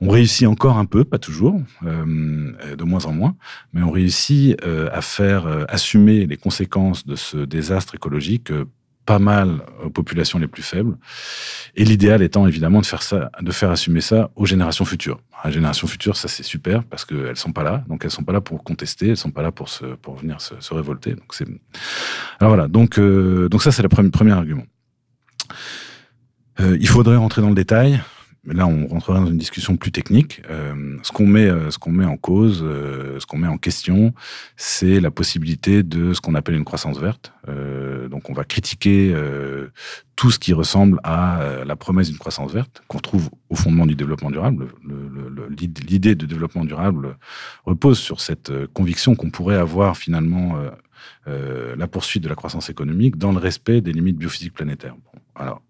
on 0.00 0.10
réussit 0.10 0.46
encore 0.46 0.78
un 0.78 0.84
peu, 0.84 1.04
pas 1.04 1.18
toujours, 1.18 1.60
de 1.82 2.84
moins 2.84 3.06
en 3.06 3.12
moins, 3.12 3.36
mais 3.72 3.82
on 3.82 3.90
réussit 3.90 4.56
à 4.92 5.00
faire 5.02 5.66
assumer 5.68 6.26
les 6.26 6.36
conséquences 6.36 7.06
de 7.06 7.16
ce 7.16 7.38
désastre 7.38 7.94
écologique 7.94 8.50
pas 9.06 9.18
mal 9.20 9.62
aux 9.84 9.90
populations 9.90 10.38
les 10.38 10.48
plus 10.48 10.62
faibles. 10.62 10.98
Et 11.76 11.84
l'idéal 11.84 12.22
étant 12.22 12.46
évidemment 12.46 12.80
de 12.80 12.86
faire 12.86 13.02
ça, 13.02 13.30
de 13.40 13.52
faire 13.52 13.70
assumer 13.70 14.00
ça 14.00 14.30
aux 14.34 14.46
générations 14.46 14.84
futures. 14.84 15.20
Les 15.44 15.52
générations 15.52 15.86
futures, 15.86 16.16
ça 16.16 16.28
c'est 16.28 16.42
super 16.42 16.82
parce 16.84 17.04
qu'elles 17.04 17.36
sont 17.36 17.52
pas 17.52 17.62
là, 17.62 17.84
donc 17.88 18.04
elles 18.04 18.10
sont 18.10 18.24
pas 18.24 18.32
là 18.32 18.40
pour 18.40 18.64
contester, 18.64 19.10
elles 19.10 19.16
sont 19.16 19.30
pas 19.30 19.42
là 19.42 19.52
pour 19.52 19.68
se, 19.68 19.84
pour 19.84 20.16
venir 20.16 20.40
se, 20.40 20.54
se 20.58 20.74
révolter. 20.74 21.14
Donc 21.14 21.32
c'est, 21.32 21.46
alors 22.40 22.50
voilà. 22.50 22.66
Donc 22.66 22.98
euh, 22.98 23.48
donc 23.48 23.62
ça 23.62 23.70
c'est 23.70 23.82
le 23.82 23.88
premier, 23.88 24.10
premier 24.10 24.32
argument. 24.32 24.64
Euh, 26.60 26.76
il 26.80 26.88
faudrait 26.88 27.16
rentrer 27.16 27.42
dans 27.42 27.50
le 27.50 27.54
détail 27.54 28.00
là, 28.46 28.66
on 28.66 28.86
rentrera 28.86 29.20
dans 29.20 29.26
une 29.26 29.38
discussion 29.38 29.76
plus 29.76 29.92
technique. 29.92 30.42
Euh, 30.50 30.96
ce 31.02 31.12
qu'on 31.12 31.26
met, 31.26 31.46
euh, 31.46 31.70
ce 31.70 31.78
qu'on 31.78 31.90
met 31.90 32.04
en 32.04 32.16
cause, 32.16 32.62
euh, 32.62 33.18
ce 33.18 33.26
qu'on 33.26 33.38
met 33.38 33.48
en 33.48 33.58
question, 33.58 34.14
c'est 34.56 35.00
la 35.00 35.10
possibilité 35.10 35.82
de 35.82 36.12
ce 36.12 36.20
qu'on 36.20 36.34
appelle 36.34 36.54
une 36.54 36.64
croissance 36.64 36.98
verte. 36.98 37.32
donc, 38.10 38.28
on 38.30 38.32
va 38.32 38.44
critiquer 38.44 39.14
tout 40.16 40.30
ce 40.32 40.38
qui 40.38 40.52
ressemble 40.52 40.98
à 41.04 41.62
la 41.64 41.76
promesse 41.76 42.08
d'une 42.08 42.18
croissance 42.18 42.52
verte 42.52 42.82
qu'on 42.88 42.98
trouve 42.98 43.30
au 43.50 43.54
fondement 43.54 43.86
du 43.86 43.94
développement 43.94 44.30
durable. 44.30 44.66
L'idée 45.88 46.16
de 46.16 46.26
développement 46.26 46.64
durable 46.64 47.16
repose 47.64 47.98
sur 47.98 48.20
cette 48.20 48.50
conviction 48.72 49.14
qu'on 49.14 49.30
pourrait 49.30 49.56
avoir 49.56 49.96
finalement 49.96 50.56
la 51.26 51.86
poursuite 51.86 52.24
de 52.24 52.28
la 52.28 52.34
croissance 52.34 52.68
économique 52.68 53.16
dans 53.16 53.30
le 53.30 53.38
respect 53.38 53.80
des 53.80 53.92
limites 53.92 54.16
biophysiques 54.16 54.54
planétaires. 54.54 54.96
Alors, 55.38 55.62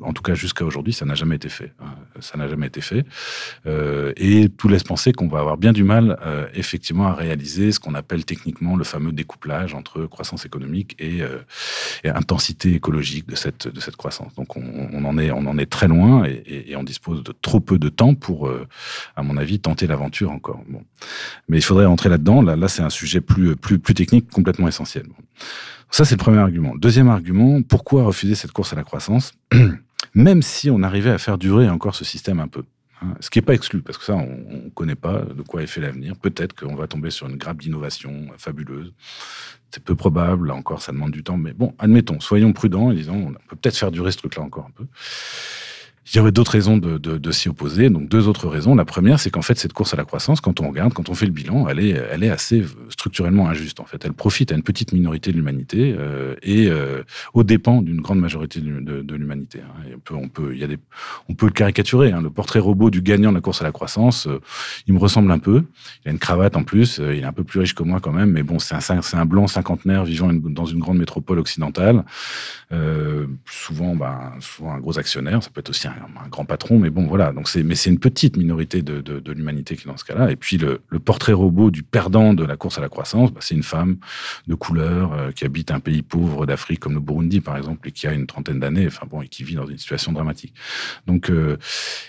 en 0.00 0.12
tout 0.12 0.22
cas 0.22 0.34
jusqu'à 0.34 0.64
aujourd'hui, 0.64 0.92
ça 0.92 1.04
n'a 1.04 1.14
jamais 1.14 1.36
été 1.36 1.48
fait. 1.48 1.72
Hein. 1.80 1.94
Ça 2.20 2.36
n'a 2.36 2.48
jamais 2.48 2.66
été 2.66 2.80
fait. 2.80 3.04
Euh, 3.66 4.12
et 4.16 4.48
tout 4.48 4.68
laisse 4.68 4.82
penser 4.82 5.12
qu'on 5.12 5.28
va 5.28 5.40
avoir 5.40 5.56
bien 5.56 5.72
du 5.72 5.84
mal, 5.84 6.18
euh, 6.24 6.46
effectivement, 6.54 7.06
à 7.06 7.14
réaliser 7.14 7.72
ce 7.72 7.80
qu'on 7.80 7.94
appelle 7.94 8.24
techniquement 8.24 8.76
le 8.76 8.84
fameux 8.84 9.12
découplage 9.12 9.74
entre 9.74 10.06
croissance 10.06 10.44
économique 10.44 10.94
et, 10.98 11.22
euh, 11.22 11.38
intensité 12.04 12.74
écologique 12.74 13.26
de 13.26 13.34
cette, 13.34 13.68
de 13.68 13.80
cette 13.80 13.96
croissance. 13.96 14.34
Donc, 14.34 14.56
on, 14.56 15.04
en, 15.04 15.18
est, 15.18 15.30
on 15.30 15.46
en 15.46 15.58
est 15.58 15.70
très 15.70 15.88
loin 15.88 16.24
et, 16.24 16.74
on 16.76 16.84
dispose 16.84 17.22
de 17.22 17.32
trop 17.32 17.60
peu 17.60 17.78
de 17.78 17.88
temps 17.88 18.14
pour, 18.14 18.50
à 19.16 19.22
mon 19.22 19.36
avis, 19.36 19.58
tenter 19.60 19.86
l'aventure 19.86 20.30
encore. 20.30 20.62
Bon. 20.68 20.82
Mais 21.48 21.58
il 21.58 21.62
faudrait 21.62 21.86
entrer 21.86 22.08
là-dedans. 22.08 22.42
Là, 22.42 22.56
là 22.56 22.68
c'est 22.68 22.82
un 22.82 22.90
sujet 22.90 23.20
plus, 23.20 23.56
plus, 23.56 23.78
plus 23.78 23.94
technique, 23.94 24.30
complètement 24.30 24.68
essentiel. 24.68 25.06
Ça, 25.94 26.04
c'est 26.04 26.16
le 26.16 26.18
premier 26.18 26.38
argument. 26.38 26.74
Deuxième 26.74 27.06
argument, 27.06 27.62
pourquoi 27.62 28.02
refuser 28.02 28.34
cette 28.34 28.50
course 28.50 28.72
à 28.72 28.76
la 28.76 28.82
croissance, 28.82 29.32
même 30.14 30.42
si 30.42 30.68
on 30.68 30.82
arrivait 30.82 31.12
à 31.12 31.18
faire 31.18 31.38
durer 31.38 31.68
encore 31.68 31.94
ce 31.94 32.04
système 32.04 32.40
un 32.40 32.48
peu 32.48 32.64
hein? 33.00 33.14
ce 33.20 33.30
qui 33.30 33.38
n'est 33.38 33.44
pas 33.44 33.54
exclu, 33.54 33.80
parce 33.80 33.96
que 33.96 34.04
ça, 34.04 34.16
on 34.16 34.64
ne 34.64 34.70
connaît 34.70 34.96
pas 34.96 35.20
de 35.20 35.40
quoi 35.42 35.62
est 35.62 35.68
fait 35.68 35.80
l'avenir. 35.80 36.16
Peut-être 36.16 36.52
qu'on 36.52 36.74
va 36.74 36.88
tomber 36.88 37.10
sur 37.10 37.28
une 37.28 37.36
grappe 37.36 37.58
d'innovation 37.58 38.26
fabuleuse. 38.38 38.92
C'est 39.70 39.84
peu 39.84 39.94
probable, 39.94 40.48
là 40.48 40.56
encore, 40.56 40.82
ça 40.82 40.90
demande 40.90 41.12
du 41.12 41.22
temps. 41.22 41.36
Mais 41.36 41.52
bon, 41.52 41.76
admettons, 41.78 42.18
soyons 42.18 42.52
prudents 42.52 42.90
et 42.90 42.96
disons, 42.96 43.28
on 43.28 43.48
peut 43.48 43.54
peut-être 43.54 43.76
faire 43.76 43.92
durer 43.92 44.10
ce 44.10 44.16
truc-là 44.16 44.42
encore 44.42 44.66
un 44.66 44.72
peu. 44.72 44.86
Aurait 46.16 46.32
d'autres 46.32 46.52
raisons 46.52 46.76
de, 46.76 46.96
de, 46.96 47.18
de 47.18 47.30
s'y 47.32 47.48
opposer. 47.48 47.90
Donc 47.90 48.08
deux 48.08 48.28
autres 48.28 48.48
raisons. 48.48 48.74
La 48.74 48.84
première, 48.84 49.18
c'est 49.18 49.30
qu'en 49.30 49.42
fait 49.42 49.58
cette 49.58 49.72
course 49.72 49.94
à 49.94 49.96
la 49.96 50.04
croissance, 50.04 50.40
quand 50.40 50.60
on 50.60 50.68
regarde, 50.68 50.92
quand 50.94 51.08
on 51.08 51.14
fait 51.14 51.26
le 51.26 51.32
bilan, 51.32 51.68
elle 51.68 51.80
est, 51.80 51.90
elle 52.10 52.22
est 52.22 52.30
assez 52.30 52.64
structurellement 52.88 53.48
injuste. 53.48 53.80
En 53.80 53.84
fait, 53.84 54.04
elle 54.04 54.12
profite 54.12 54.52
à 54.52 54.54
une 54.54 54.62
petite 54.62 54.92
minorité 54.92 55.32
de 55.32 55.36
l'humanité 55.36 55.94
euh, 55.98 56.36
et 56.42 56.68
euh, 56.68 57.02
aux 57.32 57.42
dépens 57.42 57.82
d'une 57.82 58.00
grande 58.00 58.20
majorité 58.20 58.60
de, 58.60 59.02
de 59.02 59.14
l'humanité. 59.14 59.60
Hein. 59.60 59.90
on 59.94 59.98
peut, 59.98 60.14
on 60.14 60.28
peut, 60.28 60.54
il 60.54 60.60
y 60.60 60.64
a 60.64 60.68
des, 60.68 60.78
on 61.28 61.34
peut 61.34 61.46
le 61.46 61.52
caricaturer. 61.52 62.12
Hein. 62.12 62.22
Le 62.22 62.30
portrait 62.30 62.60
robot 62.60 62.90
du 62.90 63.02
gagnant 63.02 63.30
de 63.30 63.36
la 63.36 63.40
course 63.40 63.60
à 63.60 63.64
la 63.64 63.72
croissance, 63.72 64.26
euh, 64.26 64.40
il 64.86 64.94
me 64.94 64.98
ressemble 64.98 65.30
un 65.32 65.38
peu. 65.38 65.64
Il 66.04 66.08
a 66.08 66.12
une 66.12 66.18
cravate 66.18 66.56
en 66.56 66.62
plus. 66.62 67.00
Euh, 67.00 67.14
il 67.14 67.22
est 67.22 67.26
un 67.26 67.32
peu 67.32 67.44
plus 67.44 67.60
riche 67.60 67.74
que 67.74 67.82
moi 67.82 67.98
quand 68.00 68.12
même, 68.12 68.30
mais 68.30 68.42
bon, 68.42 68.58
c'est 68.58 68.74
un, 68.74 68.80
c'est 68.80 69.16
un 69.16 69.26
blanc 69.26 69.46
cinquantenaire 69.46 70.04
vivant 70.04 70.32
dans 70.32 70.66
une 70.66 70.78
grande 70.78 70.98
métropole 70.98 71.38
occidentale. 71.38 72.04
Euh, 72.72 73.26
souvent, 73.46 73.96
ben, 73.96 74.32
souvent 74.40 74.74
un 74.74 74.78
gros 74.78 74.98
actionnaire. 74.98 75.42
Ça 75.42 75.50
peut 75.50 75.60
être 75.60 75.70
aussi 75.70 75.88
un 75.88 75.93
un, 75.94 76.28
grand 76.28 76.44
patron, 76.44 76.78
mais 76.78 76.90
bon, 76.90 77.06
voilà. 77.06 77.32
Donc 77.32 77.48
mais 77.56 77.74
c'est 77.74 77.90
une 77.90 77.98
petite 77.98 78.36
minorité 78.36 78.82
de, 78.82 79.00
de, 79.00 79.32
l'humanité 79.32 79.76
qui 79.76 79.82
est 79.82 79.90
dans 79.90 79.96
ce 79.96 80.04
cas-là. 80.04 80.30
Et 80.30 80.36
puis 80.36 80.58
le, 80.58 80.80
le, 80.88 80.98
portrait 80.98 81.32
robot 81.32 81.70
du 81.70 81.82
perdant 81.82 82.34
de 82.34 82.44
la 82.44 82.56
course 82.56 82.78
à 82.78 82.80
la 82.80 82.88
croissance, 82.88 83.32
bah, 83.32 83.40
c'est 83.42 83.54
une 83.54 83.62
femme 83.62 83.96
de 84.46 84.54
couleur 84.54 85.12
euh, 85.12 85.30
qui 85.32 85.44
habite 85.44 85.70
un 85.70 85.80
pays 85.80 86.02
pauvre 86.02 86.46
d'Afrique 86.46 86.80
comme 86.80 86.94
le 86.94 87.00
Burundi, 87.00 87.40
par 87.40 87.56
exemple, 87.56 87.88
et 87.88 87.92
qui 87.92 88.06
a 88.06 88.12
une 88.12 88.26
trentaine 88.26 88.60
d'années, 88.60 88.86
enfin 88.86 89.06
bon, 89.10 89.22
et 89.22 89.28
qui 89.28 89.44
vit 89.44 89.54
dans 89.54 89.66
une 89.66 89.78
situation 89.78 90.12
dramatique. 90.12 90.54
Donc, 91.06 91.30
euh, 91.30 91.56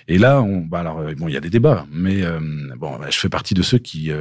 et 0.07 0.17
là, 0.17 0.43
bah 0.67 0.83
euh, 0.99 1.15
bon, 1.15 1.27
il 1.27 1.33
y 1.33 1.37
a 1.37 1.41
des 1.41 1.49
débats, 1.49 1.85
mais 1.91 2.23
bon, 2.77 2.97
bah, 2.97 3.07
je 3.09 3.17
fais 3.17 3.29
partie 3.29 3.53
de 3.53 3.61
ceux 3.61 3.77
qui 3.77 4.11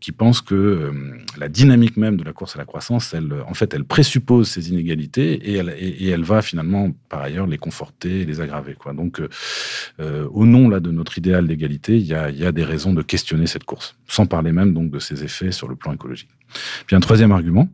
qui 0.00 0.12
pensent 0.12 0.40
que 0.40 0.92
la 1.38 1.48
dynamique 1.48 1.96
même 1.96 2.16
de 2.16 2.24
la 2.24 2.32
course 2.32 2.56
à 2.56 2.58
la 2.58 2.64
croissance, 2.64 3.14
elle, 3.14 3.32
en 3.46 3.54
fait, 3.54 3.72
elle 3.74 3.84
présuppose 3.84 4.48
ces 4.48 4.70
inégalités 4.70 5.34
et 5.34 5.56
elle, 5.56 5.74
et, 5.78 6.08
elle 6.08 6.24
va 6.24 6.42
finalement, 6.42 6.90
par 7.08 7.22
ailleurs, 7.22 7.46
les 7.46 7.58
conforter, 7.58 8.24
les 8.24 8.40
aggraver, 8.40 8.74
quoi. 8.74 8.92
Donc 8.92 9.07
donc, 9.08 9.26
euh, 10.00 10.28
au 10.32 10.44
nom 10.44 10.68
là 10.68 10.80
de 10.80 10.90
notre 10.90 11.16
idéal 11.16 11.46
d'égalité, 11.46 11.96
il 11.96 12.06
y 12.06 12.14
a, 12.14 12.52
des 12.52 12.64
raisons 12.64 12.92
de 12.92 13.00
questionner 13.02 13.46
cette 13.46 13.64
course, 13.64 13.96
sans 14.06 14.26
parler 14.26 14.52
même 14.52 14.74
donc 14.74 14.90
de 14.90 14.98
ses 14.98 15.24
effets 15.24 15.50
sur 15.50 15.66
le 15.66 15.76
plan 15.76 15.94
écologique. 15.94 16.28
Puis 16.86 16.94
un 16.94 17.00
troisième 17.00 17.32
argument, 17.32 17.68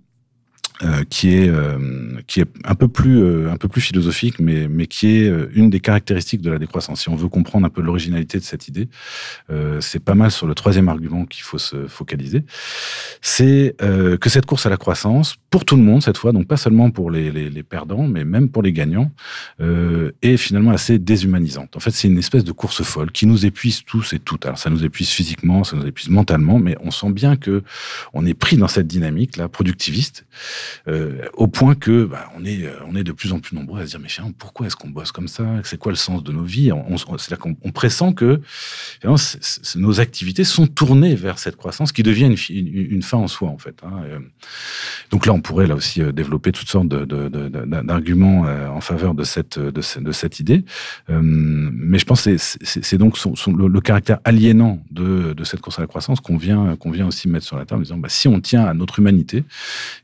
euh, 0.82 1.04
qui 1.08 1.32
est 1.32 1.48
euh, 1.48 2.18
qui 2.26 2.40
est 2.40 2.48
un 2.64 2.74
peu 2.74 2.88
plus 2.88 3.22
euh, 3.22 3.48
un 3.48 3.56
peu 3.56 3.68
plus 3.68 3.80
philosophique 3.80 4.40
mais 4.40 4.66
mais 4.66 4.88
qui 4.88 5.06
est 5.06 5.32
une 5.54 5.70
des 5.70 5.78
caractéristiques 5.78 6.40
de 6.40 6.50
la 6.50 6.58
décroissance. 6.58 7.02
Si 7.02 7.08
on 7.08 7.14
veut 7.14 7.28
comprendre 7.28 7.64
un 7.64 7.70
peu 7.70 7.80
l'originalité 7.80 8.38
de 8.38 8.42
cette 8.42 8.66
idée 8.66 8.88
c'est 9.78 10.02
pas 10.02 10.16
mal 10.16 10.32
sur 10.32 10.48
le 10.48 10.54
troisième 10.54 10.88
argument 10.88 11.26
qu'il 11.26 11.44
faut 11.44 11.58
se 11.58 11.86
focaliser. 11.86 12.44
C'est 13.20 13.76
que 13.78 14.28
cette 14.28 14.46
course 14.46 14.66
à 14.66 14.68
la 14.68 14.76
croissance 14.76 15.36
pour 15.48 15.64
tout 15.64 15.76
le 15.76 15.82
monde 15.82 16.02
cette 16.02 16.18
fois 16.18 16.32
donc 16.32 16.48
pas 16.48 16.56
seulement 16.56 16.90
pour 16.90 17.10
les, 17.10 17.30
les, 17.30 17.50
les 17.50 17.62
perdants 17.62 18.08
mais 18.08 18.24
même 18.24 18.48
pour 18.48 18.62
les 18.62 18.72
gagnants 18.72 19.12
est 19.60 20.36
finalement 20.36 20.72
assez 20.72 20.98
déshumanisante. 20.98 21.76
En 21.76 21.80
fait 21.80 21.92
c'est 21.92 22.08
une 22.08 22.18
espèce 22.18 22.42
de 22.42 22.52
course 22.52 22.82
folle 22.82 23.12
qui 23.12 23.26
nous 23.26 23.46
épuise 23.46 23.84
tous 23.84 24.12
et 24.12 24.18
toutes. 24.18 24.44
Alors 24.44 24.58
ça 24.58 24.70
nous 24.70 24.84
épuise 24.84 25.10
physiquement 25.10 25.62
ça 25.62 25.76
nous 25.76 25.86
épuise 25.86 26.08
mentalement 26.08 26.58
mais 26.58 26.76
on 26.80 26.90
sent 26.90 27.12
bien 27.12 27.36
que 27.36 27.62
on 28.12 28.26
est 28.26 28.34
pris 28.34 28.56
dans 28.56 28.68
cette 28.68 28.88
dynamique 28.88 29.36
là 29.36 29.48
productiviste 29.48 30.26
euh, 30.88 31.26
au 31.34 31.46
point 31.46 31.74
que 31.74 32.04
bah, 32.04 32.30
on 32.36 32.44
est 32.44 32.64
euh, 32.64 32.72
on 32.86 32.96
est 32.96 33.04
de 33.04 33.12
plus 33.12 33.32
en 33.32 33.40
plus 33.40 33.56
nombreux 33.56 33.80
à 33.80 33.86
se 33.86 33.90
dire 33.90 34.00
mais 34.00 34.08
finalement 34.08 34.34
pourquoi 34.38 34.66
est-ce 34.66 34.76
qu'on 34.76 34.90
bosse 34.90 35.12
comme 35.12 35.28
ça? 35.28 35.44
C'est 35.64 35.78
quoi 35.78 35.92
le 35.92 35.96
sens 35.96 36.22
de 36.22 36.32
nos 36.32 36.42
vies? 36.42 36.70
C'est-à-dire 36.98 37.38
qu'on 37.38 37.72
pressent 37.72 38.12
que 38.12 38.40
nos 39.76 40.00
activités 40.00 40.44
sont 40.44 40.66
tournées 40.66 41.14
vers 41.14 41.38
cette 41.38 41.56
croissance 41.56 41.92
qui 41.92 42.02
devient 42.02 42.34
une, 42.48 42.66
une, 42.92 43.02
fin 43.02 43.18
en 43.18 43.28
soi 43.28 43.48
en 43.48 43.58
fait. 43.58 43.76
Hein. 43.82 44.02
Euh, 44.04 44.18
donc 45.10 45.26
là, 45.26 45.32
on 45.32 45.40
pourrait 45.40 45.66
là 45.66 45.74
aussi 45.74 46.00
développer 46.12 46.52
toutes 46.52 46.68
sortes 46.68 46.88
d'arguments 46.88 48.46
en 48.74 48.80
faveur 48.80 49.14
de 49.14 49.24
cette 49.24 49.58
de, 49.58 50.12
cette 50.12 50.40
idée, 50.40 50.64
mais 51.08 51.98
je 51.98 52.04
pense 52.04 52.24
que 52.24 52.36
c'est 52.36 52.98
donc 52.98 53.18
le, 53.46 53.80
caractère 53.80 54.18
aliénant 54.24 54.82
de, 54.90 55.34
de 55.34 55.44
cette 55.44 55.60
course 55.60 55.78
à 55.78 55.82
la 55.82 55.86
croissance 55.86 56.20
qu'on 56.20 56.36
vient 56.36 56.76
qu'on 56.76 56.90
vient 56.90 57.06
aussi 57.06 57.28
mettre 57.28 57.46
sur 57.46 57.56
la 57.56 57.64
table 57.64 57.80
en 57.80 57.82
disant 57.82 57.98
bah, 57.98 58.08
si 58.08 58.28
on 58.28 58.40
tient 58.40 58.64
à 58.64 58.74
notre 58.74 58.98
humanité 58.98 59.44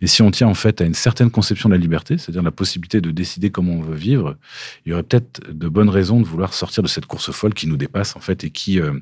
et 0.00 0.06
si 0.06 0.22
on 0.22 0.30
tient 0.30 0.48
en 0.50 0.54
fait 0.54 0.80
à 0.80 0.84
une 0.84 0.94
certaine 0.94 1.30
conception 1.30 1.68
de 1.68 1.74
la 1.74 1.80
liberté, 1.80 2.18
c'est-à-dire 2.18 2.42
la 2.42 2.50
possibilité 2.50 3.00
de 3.00 3.10
décider 3.10 3.50
comment 3.50 3.72
on 3.72 3.80
veut 3.80 3.96
vivre, 3.96 4.36
il 4.84 4.90
y 4.90 4.92
aurait 4.92 5.04
peut-être 5.04 5.40
de 5.50 5.68
bonnes 5.68 5.88
raisons 5.88 6.20
de 6.20 6.26
vouloir 6.26 6.52
sortir 6.52 6.82
de 6.82 6.88
cette 6.88 7.06
course 7.06 7.30
folle 7.30 7.54
qui 7.54 7.66
nous 7.66 7.76
dépasse 7.76 8.16
en 8.16 8.20
fait 8.20 8.44
et 8.44 8.50
qui 8.50 8.80
euh, 8.80 8.98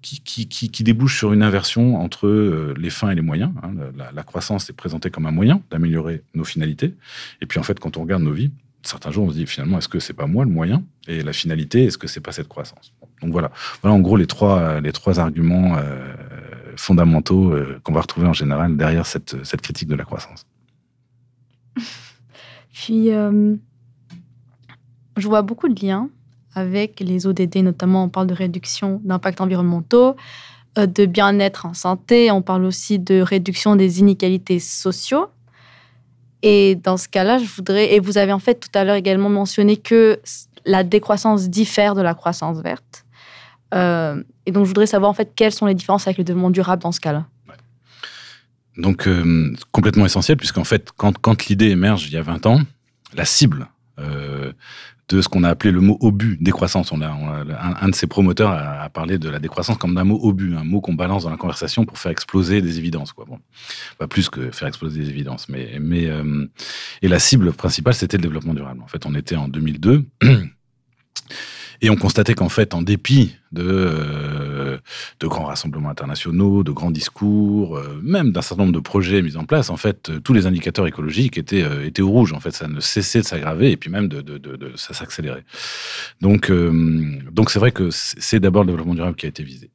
qui, 0.00 0.46
qui, 0.46 0.70
qui, 0.70 0.84
débouche 0.84 1.18
sur 1.18 1.32
une 1.32 1.42
inversion 1.42 2.00
entre 2.00 2.28
euh, 2.28 2.72
les 2.78 2.88
fins 2.88 3.10
et 3.10 3.14
les 3.16 3.20
moyens. 3.20 3.50
Hein. 3.62 3.72
La, 4.14 4.22
croissance 4.22 4.70
est 4.70 4.72
présentée 4.72 5.10
comme 5.10 5.26
un 5.26 5.32
moyen 5.32 5.60
d'améliorer 5.70 6.22
nos 6.34 6.44
finalités. 6.44 6.94
Et 7.42 7.46
puis 7.46 7.58
en 7.58 7.64
fait, 7.64 7.80
quand 7.80 7.96
on 7.96 8.02
regarde 8.02 8.22
nos 8.22 8.32
vies, 8.32 8.52
certains 8.84 9.10
jours 9.10 9.24
on 9.24 9.30
se 9.30 9.34
dit 9.34 9.46
finalement 9.46 9.76
est-ce 9.78 9.88
que 9.88 9.98
c'est 9.98 10.14
pas 10.14 10.26
moi 10.26 10.44
le 10.44 10.50
moyen 10.50 10.84
et 11.08 11.22
la 11.22 11.32
finalité 11.32 11.84
est-ce 11.84 11.98
que 11.98 12.06
c'est 12.06 12.20
pas 12.20 12.32
cette 12.32 12.48
croissance? 12.48 12.94
Donc 13.20 13.32
voilà, 13.32 13.50
voilà 13.82 13.96
en 13.96 14.00
gros 14.00 14.16
les 14.16 14.28
trois 14.28 14.80
les 14.80 14.92
trois 14.92 15.18
arguments 15.18 15.76
euh, 15.76 16.14
fondamentaux 16.76 17.52
qu'on 17.82 17.92
va 17.92 18.00
retrouver 18.00 18.28
en 18.28 18.32
général 18.32 18.76
derrière 18.76 19.04
cette, 19.04 19.44
cette 19.44 19.60
critique 19.62 19.88
de 19.88 19.96
la 19.96 20.04
croissance. 20.04 20.46
Puis, 22.72 23.12
euh, 23.12 23.56
je 25.16 25.28
vois 25.28 25.42
beaucoup 25.42 25.68
de 25.68 25.84
liens 25.84 26.08
avec 26.54 27.00
les 27.00 27.26
ODD, 27.26 27.56
notamment 27.56 28.04
on 28.04 28.08
parle 28.08 28.26
de 28.26 28.34
réduction 28.34 29.00
d'impacts 29.04 29.40
environnementaux, 29.40 30.16
euh, 30.78 30.86
de 30.86 31.06
bien-être 31.06 31.66
en 31.66 31.74
santé, 31.74 32.30
on 32.30 32.42
parle 32.42 32.64
aussi 32.64 32.98
de 32.98 33.20
réduction 33.20 33.76
des 33.76 34.00
inégalités 34.00 34.58
sociaux. 34.58 35.26
Et 36.42 36.76
dans 36.76 36.96
ce 36.96 37.08
cas-là, 37.08 37.38
je 37.38 37.46
voudrais, 37.46 37.94
et 37.94 38.00
vous 38.00 38.16
avez 38.18 38.32
en 38.32 38.38
fait 38.38 38.54
tout 38.54 38.70
à 38.74 38.84
l'heure 38.84 38.94
également 38.94 39.28
mentionné 39.28 39.76
que 39.76 40.20
la 40.64 40.84
décroissance 40.84 41.48
diffère 41.48 41.94
de 41.94 42.02
la 42.02 42.14
croissance 42.14 42.58
verte. 42.58 43.04
Euh, 43.74 44.22
et 44.46 44.52
donc, 44.52 44.64
je 44.64 44.68
voudrais 44.68 44.86
savoir 44.86 45.10
en 45.10 45.14
fait 45.14 45.32
quelles 45.34 45.52
sont 45.52 45.66
les 45.66 45.74
différences 45.74 46.06
avec 46.06 46.18
le 46.18 46.24
développement 46.24 46.50
durable 46.50 46.82
dans 46.82 46.92
ce 46.92 47.00
cas-là. 47.00 47.26
Donc, 48.78 49.06
euh, 49.06 49.52
complètement 49.72 50.06
essentiel, 50.06 50.36
puisqu'en 50.36 50.64
fait, 50.64 50.90
quand, 50.96 51.18
quand 51.18 51.46
l'idée 51.46 51.68
émerge 51.68 52.06
il 52.06 52.12
y 52.12 52.16
a 52.16 52.22
20 52.22 52.46
ans, 52.46 52.60
la 53.14 53.24
cible 53.24 53.68
euh, 53.98 54.52
de 55.08 55.22
ce 55.22 55.28
qu'on 55.28 55.42
a 55.42 55.48
appelé 55.48 55.72
le 55.72 55.80
mot 55.80 55.96
obus, 56.00 56.36
décroissance. 56.40 56.92
On 56.92 57.00
a, 57.00 57.08
un, 57.08 57.88
de 57.88 57.94
ses 57.94 58.06
promoteurs 58.06 58.50
a, 58.50 58.88
parlé 58.90 59.18
de 59.18 59.28
la 59.28 59.38
décroissance 59.38 59.78
comme 59.78 59.94
d'un 59.94 60.04
mot 60.04 60.20
obus, 60.22 60.54
un 60.54 60.64
mot 60.64 60.80
qu'on 60.80 60.92
balance 60.92 61.24
dans 61.24 61.30
la 61.30 61.38
conversation 61.38 61.86
pour 61.86 61.98
faire 61.98 62.12
exploser 62.12 62.60
des 62.60 62.78
évidences. 62.78 63.12
Quoi. 63.12 63.24
Bon, 63.24 63.38
pas 63.98 64.06
plus 64.06 64.28
que 64.28 64.50
faire 64.50 64.68
exploser 64.68 65.00
des 65.00 65.08
évidences, 65.08 65.48
mais, 65.48 65.78
mais 65.80 66.06
euh, 66.06 66.46
et 67.00 67.08
la 67.08 67.18
cible 67.18 67.52
principale, 67.52 67.94
c'était 67.94 68.18
le 68.18 68.22
développement 68.22 68.54
durable. 68.54 68.82
En 68.82 68.86
fait, 68.86 69.06
on 69.06 69.14
était 69.14 69.36
en 69.36 69.48
2002. 69.48 70.04
Et 71.80 71.90
on 71.90 71.96
constatait 71.96 72.34
qu'en 72.34 72.48
fait, 72.48 72.74
en 72.74 72.82
dépit 72.82 73.36
de, 73.52 73.62
euh, 73.62 74.78
de 75.20 75.26
grands 75.26 75.44
rassemblements 75.44 75.90
internationaux, 75.90 76.64
de 76.64 76.72
grands 76.72 76.90
discours, 76.90 77.76
euh, 77.76 78.00
même 78.02 78.32
d'un 78.32 78.42
certain 78.42 78.64
nombre 78.64 78.74
de 78.74 78.80
projets 78.80 79.22
mis 79.22 79.36
en 79.36 79.44
place, 79.44 79.70
en 79.70 79.76
fait, 79.76 80.10
tous 80.24 80.32
les 80.32 80.46
indicateurs 80.46 80.88
écologiques 80.88 81.38
étaient, 81.38 81.62
euh, 81.62 81.86
étaient 81.86 82.02
au 82.02 82.10
rouge. 82.10 82.32
En 82.32 82.40
fait, 82.40 82.50
ça 82.50 82.66
ne 82.66 82.80
cessait 82.80 83.20
de 83.20 83.24
s'aggraver 83.24 83.70
et 83.70 83.76
puis 83.76 83.90
même 83.90 84.08
de, 84.08 84.20
de, 84.20 84.38
de, 84.38 84.72
ça 84.74 84.92
s'accélérait. 84.92 85.44
Donc, 86.20 86.50
donc 86.50 87.50
c'est 87.50 87.58
vrai 87.58 87.70
que 87.70 87.90
c'est 87.90 88.40
d'abord 88.40 88.64
le 88.64 88.68
développement 88.68 88.94
durable 88.94 89.16
qui 89.16 89.26
a 89.26 89.28
été 89.28 89.42
visé. 89.42 89.70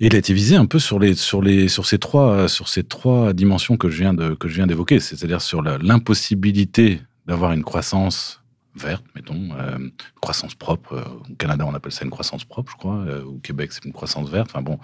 Et 0.00 0.06
il 0.06 0.14
a 0.14 0.18
été 0.18 0.32
visé 0.34 0.56
un 0.56 0.66
peu 0.66 0.78
sur 0.78 0.98
les 0.98 1.14
sur 1.14 1.40
les 1.40 1.68
sur 1.68 1.86
ces 1.86 1.98
trois 1.98 2.48
sur 2.48 2.68
ces 2.68 2.84
trois 2.84 3.32
dimensions 3.32 3.78
que 3.78 3.88
je 3.88 3.98
viens 3.98 4.12
de 4.12 4.34
que 4.34 4.48
je 4.48 4.54
viens 4.54 4.66
d'évoquer, 4.66 5.00
c'est-à-dire 5.00 5.40
sur 5.40 5.62
l'impossibilité 5.62 7.00
d'avoir 7.26 7.52
une 7.52 7.64
croissance 7.64 8.42
verte, 8.76 9.04
mettons, 9.14 9.48
euh, 9.58 9.78
croissance 10.20 10.54
propre. 10.54 10.92
Euh, 10.94 11.04
au 11.30 11.34
Canada, 11.36 11.64
on 11.66 11.74
appelle 11.74 11.92
ça 11.92 12.04
une 12.04 12.10
croissance 12.10 12.44
propre, 12.44 12.72
je 12.72 12.76
crois. 12.76 13.04
Euh, 13.06 13.24
au 13.24 13.38
Québec, 13.38 13.72
c'est 13.72 13.84
une 13.84 13.92
croissance 13.92 14.28
verte. 14.30 14.48
Enfin 14.50 14.62
bon, 14.62 14.78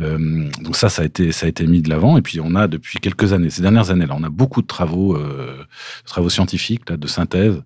euh, 0.00 0.50
donc 0.60 0.76
ça, 0.76 0.88
ça 0.88 1.02
a 1.02 1.04
été 1.04 1.32
ça 1.32 1.46
a 1.46 1.48
été 1.48 1.66
mis 1.66 1.82
de 1.82 1.88
l'avant. 1.88 2.16
Et 2.16 2.22
puis 2.22 2.40
on 2.40 2.54
a 2.54 2.68
depuis 2.68 2.98
quelques 2.98 3.32
années, 3.32 3.50
ces 3.50 3.62
dernières 3.62 3.90
années 3.90 4.06
là, 4.06 4.14
on 4.16 4.24
a 4.24 4.30
beaucoup 4.30 4.62
de 4.62 4.66
travaux, 4.66 5.16
euh, 5.16 5.64
travaux 6.04 6.28
scientifiques 6.30 6.88
là, 6.90 6.96
de 6.96 7.06
synthèse 7.06 7.62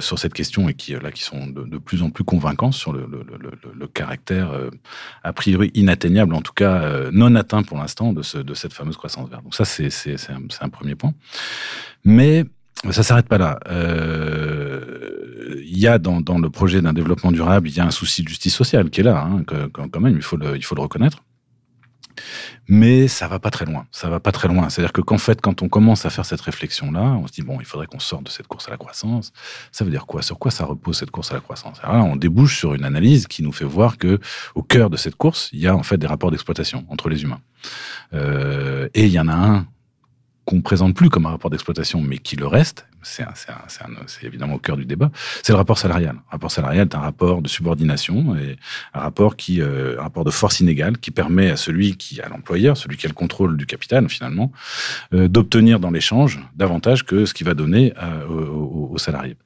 sur 0.00 0.18
cette 0.18 0.34
question 0.34 0.68
et 0.68 0.74
qui 0.74 0.92
là 0.92 1.12
qui 1.12 1.22
sont 1.22 1.46
de, 1.46 1.62
de 1.62 1.78
plus 1.78 2.02
en 2.02 2.10
plus 2.10 2.24
convaincants 2.24 2.72
sur 2.72 2.92
le, 2.92 3.06
le, 3.06 3.24
le, 3.38 3.50
le 3.72 3.86
caractère 3.86 4.50
a 5.22 5.32
priori 5.32 5.70
inatteignable, 5.74 6.34
en 6.34 6.42
tout 6.42 6.52
cas 6.52 7.10
non 7.12 7.34
atteint 7.36 7.62
pour 7.62 7.78
l'instant 7.78 8.12
de, 8.12 8.22
ce, 8.22 8.38
de 8.38 8.54
cette 8.54 8.72
fameuse 8.72 8.96
croissance 8.96 9.28
verte. 9.28 9.44
Donc 9.44 9.54
ça, 9.54 9.64
c'est 9.64 9.90
c'est 9.90 10.16
un, 10.30 10.42
un 10.60 10.68
premier 10.68 10.94
point. 10.94 11.14
Mais 12.04 12.44
ça 12.90 13.02
s'arrête 13.02 13.28
pas 13.28 13.38
là. 13.38 13.58
Euh, 13.68 15.60
il 15.64 15.78
y 15.78 15.86
a 15.86 15.98
dans, 15.98 16.38
le 16.38 16.50
projet 16.50 16.80
d'un 16.80 16.92
développement 16.92 17.32
durable, 17.32 17.68
il 17.68 17.76
y 17.76 17.80
a 17.80 17.84
un 17.84 17.90
souci 17.90 18.22
de 18.22 18.28
justice 18.28 18.54
sociale 18.54 18.90
qui 18.90 19.00
est 19.00 19.04
là, 19.04 19.22
hein, 19.22 19.44
quand 19.72 20.00
même, 20.00 20.16
il 20.16 20.22
faut 20.22 20.36
le, 20.36 20.80
reconnaître. 20.80 21.18
Mais 22.66 23.06
ça 23.06 23.28
va 23.28 23.38
pas 23.38 23.50
très 23.50 23.64
loin. 23.64 23.86
Ça 23.92 24.10
va 24.10 24.18
pas 24.18 24.32
très 24.32 24.48
loin. 24.48 24.68
C'est-à-dire 24.68 24.92
que 24.92 25.00
qu'en 25.00 25.18
fait, 25.18 25.40
quand 25.40 25.62
on 25.62 25.68
commence 25.68 26.04
à 26.04 26.10
faire 26.10 26.26
cette 26.26 26.40
réflexion-là, 26.40 27.00
on 27.00 27.26
se 27.28 27.32
dit 27.32 27.42
bon, 27.42 27.58
il 27.60 27.64
faudrait 27.64 27.86
qu'on 27.86 28.00
sorte 28.00 28.24
de 28.24 28.30
cette 28.30 28.48
course 28.48 28.66
à 28.66 28.72
la 28.72 28.76
croissance. 28.76 29.32
Ça 29.70 29.84
veut 29.84 29.90
dire 29.90 30.04
quoi? 30.04 30.22
Sur 30.22 30.38
quoi 30.38 30.50
ça 30.50 30.64
repose 30.64 30.98
cette 30.98 31.12
course 31.12 31.30
à 31.30 31.34
la 31.34 31.40
croissance? 31.40 31.80
On 31.84 32.16
débouche 32.16 32.58
sur 32.58 32.74
une 32.74 32.84
analyse 32.84 33.28
qui 33.28 33.42
nous 33.42 33.52
fait 33.52 33.64
voir 33.64 33.98
que 33.98 34.18
au 34.56 34.62
cœur 34.62 34.90
de 34.90 34.96
cette 34.96 35.14
course, 35.14 35.48
il 35.52 35.60
y 35.60 35.68
a 35.68 35.76
en 35.76 35.84
fait 35.84 35.96
des 35.96 36.08
rapports 36.08 36.32
d'exploitation 36.32 36.84
entre 36.88 37.08
les 37.08 37.22
humains. 37.22 37.40
Euh, 38.14 38.88
et 38.94 39.06
il 39.06 39.12
y 39.12 39.20
en 39.20 39.28
a 39.28 39.34
un 39.34 39.66
qu'on 40.48 40.62
présente 40.62 40.94
plus 40.94 41.10
comme 41.10 41.26
un 41.26 41.30
rapport 41.30 41.50
d'exploitation, 41.50 42.00
mais 42.00 42.16
qui 42.16 42.34
le 42.34 42.46
reste, 42.46 42.86
c'est 43.02 44.24
évidemment 44.24 44.54
au 44.54 44.58
cœur 44.58 44.76
du 44.76 44.86
débat, 44.86 45.10
c'est 45.42 45.52
le 45.52 45.58
rapport 45.58 45.78
salarial. 45.78 46.14
Le 46.14 46.32
rapport 46.32 46.50
salarial 46.50 46.88
est 46.90 46.94
un 46.94 47.00
rapport 47.00 47.42
de 47.42 47.48
subordination 47.48 48.34
et 48.34 48.56
un 48.94 49.00
rapport 49.00 49.36
qui, 49.36 49.60
euh, 49.60 49.98
un 49.98 50.02
rapport 50.02 50.24
de 50.24 50.30
force 50.30 50.60
inégale 50.60 50.98
qui 50.98 51.10
permet 51.10 51.50
à 51.50 51.56
celui 51.56 51.96
qui 51.96 52.20
a 52.22 52.28
l'employeur, 52.28 52.76
celui 52.78 52.96
qui 52.96 53.06
a 53.06 53.08
le 53.08 53.14
contrôle 53.14 53.56
du 53.58 53.66
capital 53.66 54.08
finalement, 54.08 54.50
euh, 55.12 55.28
d'obtenir 55.28 55.80
dans 55.80 55.90
l'échange 55.90 56.40
davantage 56.56 57.04
que 57.04 57.26
ce 57.26 57.34
qu'il 57.34 57.46
va 57.46 57.54
donner 57.54 57.92
euh, 58.02 58.26
aux, 58.26 58.96
salariés. 58.98 59.36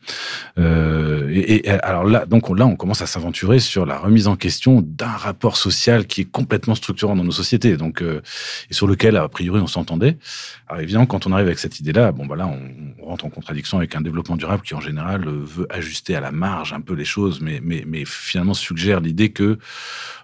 Et, 0.56 1.68
alors 1.68 2.04
là, 2.04 2.24
donc 2.24 2.48
là, 2.56 2.64
on 2.64 2.76
commence 2.76 3.02
à 3.02 3.06
s'aventurer 3.06 3.58
sur 3.58 3.84
la 3.84 3.98
remise 3.98 4.28
en 4.28 4.36
question 4.36 4.82
d'un 4.82 5.06
rapport 5.06 5.56
social 5.56 6.06
qui 6.06 6.22
est 6.22 6.30
complètement 6.30 6.74
structurant 6.74 7.16
dans 7.16 7.24
nos 7.24 7.32
sociétés, 7.32 7.76
donc 7.76 8.02
et 8.02 8.72
sur 8.72 8.86
lequel 8.86 9.16
a 9.16 9.28
priori 9.28 9.60
on 9.60 9.66
s'entendait. 9.66 10.16
Quand 11.06 11.26
on 11.26 11.32
arrive 11.32 11.46
avec 11.46 11.58
cette 11.58 11.80
idée-là, 11.80 12.12
bon 12.12 12.26
bah 12.26 12.36
là, 12.36 12.46
on, 12.46 12.92
rentre 13.02 13.26
en 13.26 13.30
contradiction 13.30 13.78
avec 13.78 13.94
un 13.94 14.00
développement 14.00 14.36
durable 14.36 14.62
qui 14.62 14.74
en 14.74 14.80
général 14.80 15.26
veut 15.26 15.66
ajuster 15.70 16.14
à 16.14 16.20
la 16.20 16.30
marge 16.30 16.72
un 16.72 16.80
peu 16.80 16.94
les 16.94 17.04
choses, 17.04 17.40
mais, 17.40 17.60
mais, 17.60 18.04
finalement 18.06 18.54
suggère 18.54 19.00
l'idée 19.00 19.30
que 19.30 19.58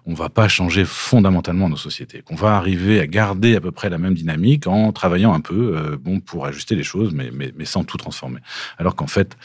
on 0.06 0.14
va 0.14 0.30
pas 0.30 0.48
changer 0.48 0.84
fondamentalement 0.86 1.68
nos 1.68 1.76
sociétés, 1.76 2.22
qu'on 2.22 2.34
va 2.34 2.56
arriver 2.56 2.98
à 3.00 3.06
garder 3.06 3.56
à 3.56 3.60
peu 3.60 3.72
près 3.72 3.90
la 3.90 3.98
même 3.98 4.14
dynamique 4.14 4.66
en 4.66 4.90
travaillant 4.92 5.34
un 5.34 5.40
peu, 5.40 5.76
euh, 5.76 5.98
bon, 6.00 6.20
pour 6.20 6.46
ajuster 6.46 6.76
les 6.76 6.82
choses, 6.82 7.12
mais, 7.12 7.30
mais, 7.32 7.64
sans 7.66 7.84
tout 7.84 7.98
transformer. 7.98 8.40
Alors 8.78 8.96
qu'en 8.96 9.06
fait, 9.06 9.36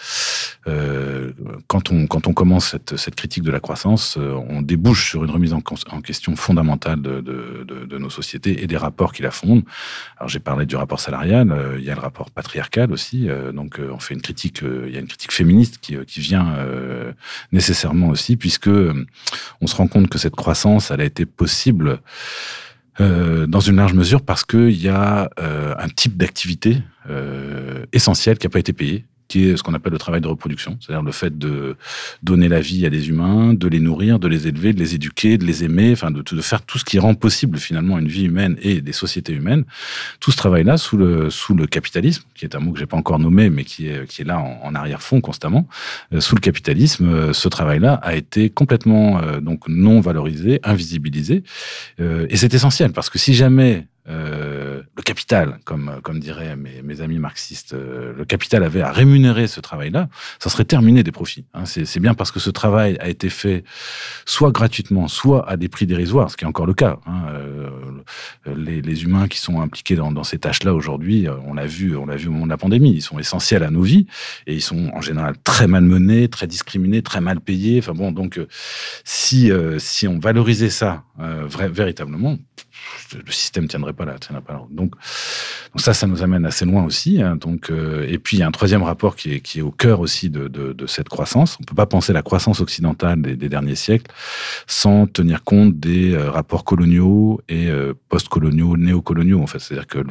euh, 0.67 1.33
quand 1.67 1.91
on 1.91 2.07
quand 2.07 2.27
on 2.27 2.33
commence 2.33 2.69
cette, 2.69 2.95
cette 2.95 3.15
critique 3.15 3.43
de 3.43 3.51
la 3.51 3.59
croissance, 3.59 4.17
euh, 4.17 4.39
on 4.47 4.61
débouche 4.61 5.09
sur 5.09 5.25
une 5.25 5.31
remise 5.31 5.53
en, 5.53 5.61
question 5.61 6.35
fondamentale 6.35 7.01
de, 7.01 7.19
de, 7.19 7.65
de, 7.67 7.85
de, 7.85 7.97
nos 7.97 8.09
sociétés 8.09 8.63
et 8.63 8.67
des 8.67 8.77
rapports 8.77 9.11
qui 9.11 9.21
la 9.21 9.31
fondent. 9.31 9.63
Alors 10.17 10.29
j'ai 10.29 10.39
parlé 10.39 10.65
du 10.65 10.75
rapport 10.75 10.99
salarial, 10.99 11.12
euh, 11.13 11.77
il 11.77 11.83
y 11.83 11.89
a 11.89 11.95
le 11.95 12.01
rapport 12.01 12.31
patriarcal 12.31 12.91
aussi. 12.91 13.29
Euh, 13.29 13.51
donc 13.51 13.79
on 13.79 13.99
fait 13.99 14.13
une 14.13 14.21
critique, 14.21 14.61
il 14.63 14.93
y 14.93 14.97
a 14.97 14.99
une 14.99 15.07
critique 15.07 15.31
féministe 15.31 15.77
qui, 15.81 15.95
qui 16.05 16.19
vient 16.19 16.55
nécessairement 17.51 18.09
aussi, 18.09 18.35
puisque 18.37 18.69
on 18.69 19.67
se 19.67 19.75
rend 19.75 19.87
compte 19.87 20.09
que 20.09 20.17
cette 20.17 20.35
croissance 20.35 20.91
elle 20.91 21.01
a 21.01 21.05
été 21.05 21.25
possible 21.25 21.99
euh, 23.01 23.47
dans 23.47 23.59
une 23.59 23.77
large 23.77 23.93
mesure 23.95 24.21
parce 24.21 24.43
qu'il 24.43 24.79
y 24.79 24.87
a 24.87 25.27
euh, 25.39 25.73
un 25.79 25.89
type 25.89 26.15
d'activité 26.15 26.77
euh, 27.09 27.87
essentielle 27.91 28.37
qui 28.37 28.45
n'a 28.45 28.51
pas 28.51 28.59
été 28.59 28.71
payé 28.71 29.05
qui 29.27 29.49
est 29.49 29.57
ce 29.57 29.63
qu'on 29.63 29.73
appelle 29.73 29.93
le 29.93 29.97
travail 29.97 30.21
de 30.21 30.27
reproduction, 30.27 30.77
c'est-à-dire 30.79 31.03
le 31.03 31.11
fait 31.11 31.37
de 31.37 31.75
donner 32.21 32.47
la 32.47 32.59
vie 32.59 32.85
à 32.85 32.89
des 32.89 33.09
humains, 33.09 33.53
de 33.53 33.67
les 33.67 33.79
nourrir, 33.79 34.19
de 34.19 34.27
les 34.27 34.47
élever, 34.47 34.73
de 34.73 34.79
les 34.79 34.95
éduquer, 34.95 35.37
de 35.37 35.45
les 35.45 35.63
aimer, 35.63 35.91
enfin 35.91 36.11
de, 36.11 36.23
faire 36.41 36.61
tout 36.61 36.77
ce 36.77 36.85
qui 36.85 36.99
rend 36.99 37.15
possible 37.15 37.57
finalement 37.57 37.97
une 37.97 38.07
vie 38.07 38.25
humaine 38.25 38.57
et 38.61 38.81
des 38.81 38.91
sociétés 38.91 39.33
humaines. 39.33 39.65
Tout 40.19 40.31
ce 40.31 40.37
travail-là 40.37 40.77
sous 40.77 40.97
le 40.97 41.29
sous 41.29 41.55
le 41.55 41.67
capitalisme, 41.67 42.23
qui 42.35 42.45
est 42.45 42.55
un 42.55 42.59
mot 42.59 42.71
que 42.71 42.79
j'ai 42.79 42.85
pas 42.85 42.97
encore 42.97 43.19
nommé, 43.19 43.49
mais 43.49 43.63
qui 43.63 43.87
est 43.87 44.07
qui 44.07 44.21
est 44.21 44.25
là 44.25 44.39
en, 44.39 44.75
arrière-fond 44.75 45.21
constamment. 45.21 45.67
Euh, 46.13 46.19
sous 46.19 46.35
le 46.35 46.41
capitalisme, 46.41 47.07
euh, 47.07 47.33
ce 47.33 47.47
travail-là 47.47 47.93
a 47.95 48.15
été 48.15 48.49
complètement 48.49 49.21
euh, 49.21 49.39
donc 49.39 49.67
non 49.67 50.01
valorisé, 50.01 50.59
invisibilisé, 50.63 51.43
et 51.99 52.37
c'est 52.37 52.53
essentiel 52.53 52.91
parce 52.91 53.09
que 53.09 53.17
si 53.17 53.33
jamais 53.33 53.87
euh, 54.09 54.81
le 54.97 55.01
capital, 55.01 55.59
comme, 55.63 55.99
comme 56.03 56.19
diraient 56.19 56.55
mes, 56.55 56.81
mes 56.81 57.01
amis 57.01 57.19
marxistes, 57.19 57.73
euh, 57.73 58.13
le 58.15 58.25
capital 58.25 58.63
avait 58.63 58.81
à 58.81 58.91
rémunérer 58.91 59.47
ce 59.47 59.61
travail-là, 59.61 60.09
ça 60.39 60.49
serait 60.49 60.65
terminé 60.65 61.03
des 61.03 61.11
profits. 61.11 61.45
Hein. 61.53 61.63
C'est 61.65 61.99
bien 61.99 62.13
parce 62.13 62.31
que 62.31 62.39
ce 62.39 62.49
travail 62.49 62.97
a 62.99 63.07
été 63.07 63.29
fait 63.29 63.63
soit 64.25 64.51
gratuitement, 64.51 65.07
soit 65.07 65.49
à 65.49 65.55
des 65.55 65.69
prix 65.69 65.85
dérisoires, 65.85 66.29
ce 66.29 66.37
qui 66.37 66.43
est 66.43 66.47
encore 66.47 66.65
le 66.65 66.73
cas. 66.73 66.99
Hein. 67.05 67.23
Euh, 67.29 67.69
les, 68.55 68.81
les, 68.81 69.03
humains 69.03 69.27
qui 69.27 69.39
sont 69.39 69.61
impliqués 69.61 69.95
dans, 69.95 70.11
dans 70.11 70.23
ces 70.23 70.37
tâches-là 70.37 70.73
aujourd'hui, 70.73 71.27
euh, 71.27 71.35
on 71.45 71.53
l'a 71.53 71.65
vu, 71.65 71.95
on 71.95 72.05
l'a 72.05 72.17
vu 72.17 72.27
au 72.27 72.31
moment 72.31 72.45
de 72.45 72.51
la 72.51 72.57
pandémie, 72.57 72.91
ils 72.91 73.01
sont 73.01 73.19
essentiels 73.19 73.63
à 73.63 73.71
nos 73.71 73.83
vies 73.83 74.05
et 74.47 74.53
ils 74.53 74.61
sont 74.61 74.91
en 74.93 75.01
général 75.01 75.35
très 75.43 75.67
mal 75.67 75.83
menés, 75.83 76.27
très 76.27 76.47
discriminés, 76.47 77.01
très 77.01 77.21
mal 77.21 77.39
payés. 77.39 77.79
Enfin 77.79 77.93
bon, 77.93 78.11
donc 78.11 78.39
si 79.03 79.51
si 79.77 80.07
on 80.07 80.19
valorisait 80.19 80.69
ça 80.69 81.03
véritablement, 81.17 82.37
le 83.13 83.31
système 83.31 83.67
tiendrait 83.67 83.93
pas 83.93 84.05
là, 84.05 84.17
tiendrait 84.19 84.43
pas 84.43 84.53
là. 84.53 84.61
Donc, 84.69 84.95
ça, 85.75 85.93
ça 85.93 86.07
nous 86.07 86.23
amène 86.23 86.45
assez 86.45 86.65
loin 86.65 86.83
aussi. 86.83 87.21
Hein, 87.21 87.35
donc, 87.35 87.69
euh, 87.69 88.05
et 88.07 88.17
puis 88.19 88.37
il 88.37 88.39
y 88.41 88.43
a 88.43 88.47
un 88.47 88.51
troisième 88.51 88.83
rapport 88.83 89.15
qui 89.15 89.33
est, 89.33 89.61
au 89.61 89.71
cœur 89.71 89.99
aussi 89.99 90.29
de, 90.29 90.75
cette 90.87 91.09
croissance. 91.09 91.57
On 91.61 91.63
peut 91.63 91.75
pas 91.75 91.85
penser 91.85 92.13
la 92.13 92.21
croissance 92.21 92.59
occidentale 92.59 93.21
des, 93.21 93.49
derniers 93.49 93.75
siècles 93.75 94.11
sans 94.67 95.07
tenir 95.07 95.43
compte 95.43 95.79
des 95.79 96.13
euh, 96.13 96.29
rapports 96.29 96.63
coloniaux 96.63 97.41
et 97.49 97.67
euh, 97.69 97.93
post-coloniaux, 98.09 98.77
néocoloniaux 98.77 99.41
en. 99.41 99.47
C'est-à-dire 99.47 99.87
que 99.87 100.03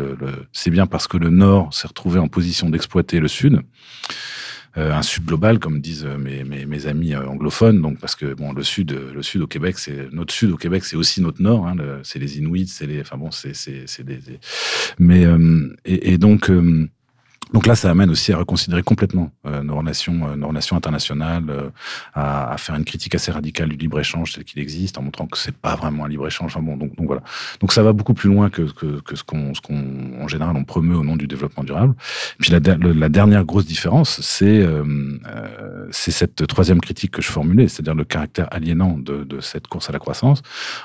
c'est 0.52 0.70
bien 0.70 0.86
parce 0.86 1.08
que 1.08 1.16
le 1.16 1.30
Nord 1.30 1.74
s'est 1.74 1.88
retrouvé 1.88 2.20
en 2.20 2.28
position 2.28 2.70
d'exploiter 2.70 3.20
le 3.20 3.28
Sud 3.28 3.60
euh, 4.78 4.92
un 4.92 5.02
sud 5.02 5.26
global, 5.26 5.58
comme 5.58 5.80
disent 5.80 6.06
euh, 6.06 6.16
mes, 6.16 6.44
mes, 6.44 6.64
mes, 6.64 6.86
amis 6.86 7.12
euh, 7.12 7.26
anglophones. 7.26 7.82
Donc, 7.82 7.98
parce 7.98 8.14
que 8.14 8.32
bon, 8.32 8.52
le 8.52 8.62
sud, 8.62 8.92
le 8.92 9.22
sud 9.22 9.42
au 9.42 9.46
Québec, 9.46 9.78
c'est 9.78 10.10
notre 10.12 10.32
sud 10.32 10.50
au 10.50 10.56
Québec, 10.56 10.84
c'est 10.84 10.96
aussi 10.96 11.20
notre 11.20 11.42
nord. 11.42 11.66
Hein, 11.66 11.76
c'est 12.04 12.18
les 12.18 12.38
Inuits, 12.38 12.68
c'est 12.68 12.86
les, 12.86 13.02
enfin 13.02 13.18
bon, 13.18 13.30
c'est 13.30 13.52
des, 14.02 14.16
des, 14.16 14.40
mais 14.98 15.26
et, 15.84 16.12
et, 16.12 16.18
donc 16.18 16.50
donc 17.52 17.66
là, 17.66 17.74
ça 17.74 17.90
amène 17.90 18.10
aussi 18.10 18.32
à 18.32 18.38
reconsidérer 18.38 18.82
complètement 18.82 19.30
euh, 19.46 19.62
nos 19.62 19.76
relations, 19.76 20.28
euh, 20.28 20.36
nos 20.36 20.48
relations 20.48 20.76
internationales, 20.76 21.44
euh, 21.50 21.70
à, 22.14 22.52
à, 22.52 22.56
faire 22.56 22.74
une 22.74 22.84
critique 22.84 23.14
assez 23.14 23.30
radicale 23.30 23.68
du 23.68 23.76
libre 23.76 24.00
échange 24.00 24.32
tel 24.32 24.44
qu'il 24.44 24.60
existe, 24.60 24.98
en 24.98 25.02
montrant 25.02 25.26
que 25.26 25.36
c'est 25.36 25.56
pas 25.56 25.76
vraiment 25.76 26.04
un 26.04 26.08
libre 26.08 26.26
échange. 26.26 26.56
Enfin 26.56 26.64
bon, 26.64 26.76
donc, 26.76 26.96
donc 26.96 27.06
voilà. 27.06 27.22
Donc 27.60 27.72
ça 27.72 27.82
va 27.82 27.92
beaucoup 27.92 28.14
plus 28.14 28.30
loin 28.30 28.48
que, 28.48 28.62
que, 28.62 29.00
que 29.00 29.16
ce 29.16 29.22
qu'on, 29.22 29.54
ce 29.54 29.60
qu'on, 29.60 30.22
en 30.22 30.28
général, 30.28 30.56
on 30.56 30.64
promeut 30.64 30.96
au 30.96 31.04
nom 31.04 31.16
du 31.16 31.26
développement 31.26 31.64
durable. 31.64 31.94
Puis 32.38 32.52
la, 32.52 32.60
la 32.60 33.08
dernière 33.08 33.44
grosse 33.44 33.66
différence, 33.66 34.20
c'est, 34.22 34.62
euh, 34.62 34.84
euh, 35.26 35.86
c'est 35.90 36.10
cette 36.10 36.46
troisième 36.46 36.80
critique 36.80 37.10
que 37.10 37.22
je 37.22 37.30
formulais, 37.30 37.68
c'est-à-dire 37.68 37.94
le 37.94 38.04
caractère 38.04 38.48
aliénant 38.50 38.96
de, 38.98 39.24
de, 39.24 39.40
cette 39.40 39.66
course 39.66 39.90
à 39.90 39.92
la 39.92 39.98
croissance. 39.98 40.42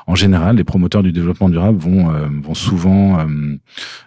En 0.07 0.15
général, 0.15 0.57
les 0.57 0.63
promoteurs 0.63 1.03
du 1.03 1.11
développement 1.11 1.49
durable 1.49 1.77
vont, 1.77 2.13
euh, 2.13 2.27
vont 2.41 2.53
souvent 2.55 3.25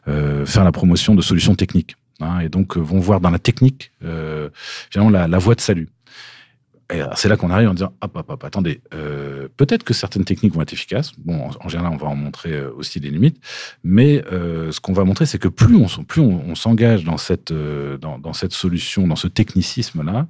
faire 0.06 0.64
la 0.64 0.72
promotion 0.72 1.14
de 1.14 1.22
solutions 1.22 1.54
techniques 1.54 1.96
hein, 2.20 2.40
et 2.40 2.48
donc 2.48 2.76
euh, 2.76 2.80
vont 2.80 3.00
voir 3.00 3.20
dans 3.20 3.30
la 3.30 3.38
technique 3.38 3.92
euh, 4.04 4.50
finalement 4.90 5.26
la, 5.26 5.38
voie 5.38 5.54
de 5.54 5.60
salut. 5.60 5.88
c'est 7.14 7.28
là 7.28 7.36
qu'on 7.36 7.50
arrive 7.50 7.68
en 7.68 7.74
disant 7.74 7.92
hop, 8.00 8.16
hop, 8.16 8.30
hop, 8.30 8.44
attendez, 8.44 8.80
euh, 8.94 9.48
peut-être 9.56 9.84
que 9.84 9.94
certaines 9.94 10.24
techniques 10.24 10.54
vont 10.54 10.62
être 10.62 10.72
efficaces. 10.72 11.12
Bon, 11.18 11.50
en, 11.60 11.68
général, 11.68 11.92
on 11.92 11.96
va 11.96 12.08
en 12.08 12.16
montrer 12.16 12.52
euh, 12.52 12.72
aussi 12.76 13.00
les 13.00 13.10
limites, 13.10 13.40
mais 13.84 14.24
euh, 14.32 14.72
ce 14.72 14.80
qu'on 14.80 14.92
va 14.92 15.04
montrer, 15.04 15.26
c'est 15.26 15.38
que 15.38 15.48
plus 15.48 15.76
on, 15.76 16.54
s'engage 16.54 17.04
dans, 17.04 17.16
dans, 18.18 18.32
cette 18.32 18.52
solution, 18.52 19.06
dans 19.06 19.16
ce 19.16 19.28
technicisme-là, 19.28 20.26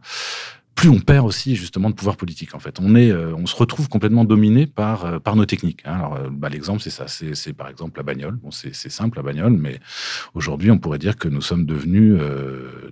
plus 0.81 0.89
on 0.89 0.99
perd 0.99 1.27
aussi 1.27 1.57
justement 1.57 1.91
de 1.91 1.95
pouvoir 1.95 2.17
politique. 2.17 2.55
En 2.55 2.59
fait, 2.59 2.81
on 2.81 2.95
est, 2.95 3.11
euh, 3.11 3.35
on 3.37 3.45
se 3.45 3.55
retrouve 3.55 3.91
complètement 3.91 4.25
dominé 4.25 4.67
par 4.67 5.05
euh, 5.05 5.19
par 5.19 5.37
nos 5.37 5.45
techniques. 5.45 5.83
Hein. 5.85 5.93
Alors, 5.93 6.15
euh, 6.15 6.29
bah, 6.33 6.49
l'exemple, 6.49 6.81
c'est 6.81 6.89
ça. 6.89 7.05
C'est 7.07 7.53
par 7.53 7.69
exemple 7.69 7.99
la 7.99 8.03
bagnole. 8.03 8.37
Bon, 8.37 8.51
c'est 8.51 8.73
simple 8.73 9.19
la 9.19 9.23
bagnole, 9.23 9.53
mais 9.53 9.79
aujourd'hui, 10.33 10.71
on 10.71 10.79
pourrait 10.79 10.99
dire 10.99 11.19
que 11.19 11.29
nous 11.29 11.43
sommes 11.43 11.67
devenus 11.67 12.19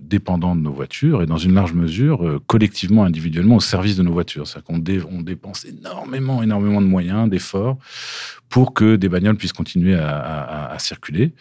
dépendants 0.03 0.55
de 0.55 0.61
nos 0.61 0.71
voitures 0.71 1.23
et 1.23 1.25
dans 1.25 1.37
une 1.37 1.55
large 1.55 1.73
mesure, 1.73 2.39
collectivement, 2.45 3.05
individuellement, 3.05 3.55
au 3.55 3.59
service 3.59 3.97
de 3.97 4.03
nos 4.03 4.13
voitures. 4.13 4.45
C'est-à-dire 4.45 4.65
qu'on 4.65 5.17
on 5.17 5.21
dépense 5.21 5.65
énormément, 5.65 6.43
énormément 6.43 6.81
de 6.81 6.85
moyens, 6.85 7.27
d'efforts 7.27 7.79
pour 8.49 8.73
que 8.73 8.95
des 8.95 9.09
bagnoles 9.09 9.37
puissent 9.37 9.53
continuer 9.53 9.95
à, 9.95 10.75
circuler. 10.79 11.33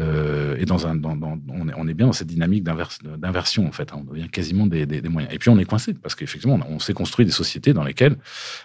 Euh, 0.00 0.56
et 0.58 0.64
dans 0.64 0.86
un, 0.86 1.00
on, 1.04 1.68
est, 1.68 1.72
on, 1.76 1.86
est, 1.86 1.94
bien 1.94 2.06
dans 2.06 2.12
cette 2.12 2.26
dynamique 2.26 2.64
d'inversion, 2.64 3.66
en 3.66 3.72
fait. 3.72 3.92
Hein. 3.92 3.98
on 4.00 4.12
devient 4.12 4.28
quasiment 4.28 4.66
des, 4.66 4.86
moyens. 5.08 5.32
Et 5.32 5.38
puis, 5.38 5.50
on 5.50 5.58
est 5.58 5.64
coincé, 5.64 5.94
parce 6.02 6.14
qu'effectivement, 6.14 6.58
on, 6.68 6.78
s'est 6.78 6.94
construit 6.94 7.24
des 7.24 7.32
sociétés 7.32 7.72
dans 7.72 7.84
lesquelles 7.84 8.16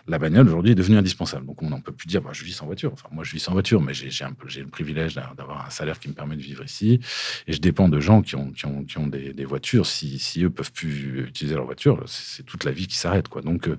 la 0.08 0.20
bagnole, 0.20 0.48
aujourd'hui, 0.48 0.72
est 0.72 0.76
devenue 0.76 0.98
indispensable. 0.98 1.46
Donc, 1.46 1.62
on 1.62 1.70
n'en 1.70 1.80
peut 1.80 1.92
plus 1.92 2.08
dire, 2.08 2.22
bah, 2.22 2.32
je 2.34 2.44
vis 2.44 2.54
sans 2.54 2.66
voiture. 2.66 2.92
Enfin, 2.94 3.10
moi, 3.12 3.24
je 3.24 3.32
vis 3.32 3.40
sans 3.40 3.54
voiture, 3.54 3.82
mais 3.82 3.94
j'ai 3.94 4.10
le 4.10 4.68
privilège 4.68 5.16
d'avoir 5.16 5.66
un 5.66 5.70
salaire 5.70 6.00
qui 6.00 6.10
me 6.10 6.14
permet 6.14 6.36
de 6.36 6.42
vivre 6.42 6.64
ici. 6.64 7.00
Et 7.48 7.54
je 7.54 7.60
dépends 7.60 7.90
de 7.90 8.00
gens 8.00 8.22
qui 8.22 8.36
ont, 8.36 8.52
qui 8.52 8.66
ont, 8.66 8.84
qui 8.84 8.98
ont 8.98 9.08
des, 9.08 9.46
voitures. 9.46 9.86
Si, 9.86 10.20
si, 10.20 10.44
eux 10.44 10.50
peuvent 10.50 10.72
plus 10.72 11.26
utiliser 11.28 11.56
leur 11.56 11.66
voiture, 11.66 12.04
c'est 12.08 12.44
toute 12.44 12.64
la 12.64 12.72
vie 12.72 12.88
qui 12.88 12.98
s'arrête. 12.98 13.26
Donc, 13.44 13.68
euh, 13.68 13.78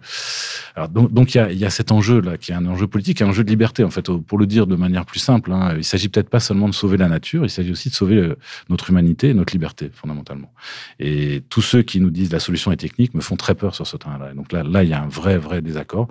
alors, 0.75 0.89
donc, 0.89 1.35
il 1.35 1.39
y 1.39 1.41
a, 1.41 1.53
y 1.53 1.65
a 1.65 1.71
cet 1.71 1.93
enjeu-là, 1.93 2.37
qui 2.37 2.53
est 2.53 2.55
un 2.55 2.67
enjeu 2.67 2.87
politique, 2.87 3.23
un 3.23 3.29
enjeu 3.29 3.45
de 3.45 3.51
liberté, 3.51 3.85
en 3.85 3.91
fait, 3.91 4.11
pour 4.11 4.39
le 4.39 4.47
dire 4.47 4.67
de 4.67 4.77
manière 4.77 5.07
plus 5.07 5.21
simple, 5.21 5.53
hein, 5.53 5.75
il 5.77 5.85
s'agit 5.85 6.09
peut-être 6.09 6.31
pas 6.31 6.41
seulement 6.41 6.69
de 6.69 6.75
sauver 6.75 6.97
la 6.97 7.09
nature, 7.09 7.45
il 7.45 7.51
s'agit 7.51 7.71
aussi 7.71 7.91
de 7.91 7.95
sauver 7.95 8.33
notre 8.69 8.91
humanité 8.91 9.33
notre 9.35 9.53
liberté, 9.53 9.91
fondamentalement. 9.93 10.53
Et 10.99 11.43
tous 11.49 11.63
ceux 11.63 11.83
qui 11.83 12.01
nous 12.01 12.11
disent 12.11 12.33
la 12.33 12.41
solution 12.41 12.73
est 12.73 12.77
technique 12.77 13.15
me 13.15 13.21
font 13.21 13.32
très 13.37 13.55
peur 13.55 13.75
sur 13.75 13.87
ce 13.87 13.97
terrain-là. 13.97 14.35
Donc 14.35 14.53
là, 14.53 14.63
là, 14.63 14.83
il 14.83 14.89
y 14.89 14.93
a 14.93 15.03
un 15.03 15.09
vrai, 15.09 15.39
vrai 15.39 15.63
désaccord 15.63 16.09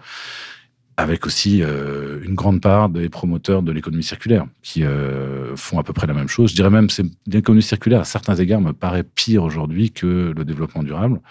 avec 0.98 1.26
aussi 1.26 1.64
euh, 1.64 2.20
une 2.24 2.36
grande 2.36 2.62
part 2.62 2.90
des 2.90 3.10
promoteurs 3.10 3.64
de 3.64 3.72
l'économie 3.72 4.04
circulaire 4.04 4.46
qui 4.62 4.84
euh, 4.84 5.56
font 5.56 5.80
à 5.80 5.84
peu 5.84 5.94
près 5.94 6.08
la 6.08 6.14
même 6.14 6.28
chose. 6.28 6.52
Je 6.52 6.56
dirais 6.56 6.70
même 6.70 6.88
que 6.88 7.02
l'économie 7.28 7.64
circulaire, 7.64 8.02
à 8.02 8.06
certains 8.06 8.36
égards, 8.36 8.62
me 8.62 8.74
paraît 8.74 9.04
pire 9.04 9.44
aujourd'hui 9.44 9.92
que 9.92 10.34
le 10.36 10.46
développement 10.46 10.84
durable, 10.84 11.22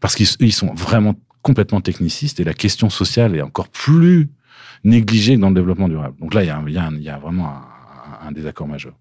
parce 0.00 0.14
qu'ils 0.14 0.52
sont 0.52 0.74
vraiment 0.74 1.14
complètement 1.42 1.80
technicistes 1.80 2.40
et 2.40 2.44
la 2.44 2.54
question 2.54 2.88
sociale 2.88 3.36
est 3.36 3.42
encore 3.42 3.68
plus 3.68 4.28
négligé 4.84 5.36
dans 5.36 5.48
le 5.48 5.54
développement 5.54 5.88
durable. 5.88 6.16
Donc 6.20 6.34
là, 6.34 6.42
il 6.42 7.02
y 7.02 7.08
a, 7.08 7.18
vraiment 7.18 7.52
un 8.20 8.32
désaccord 8.32 8.66
majeur. 8.66 8.94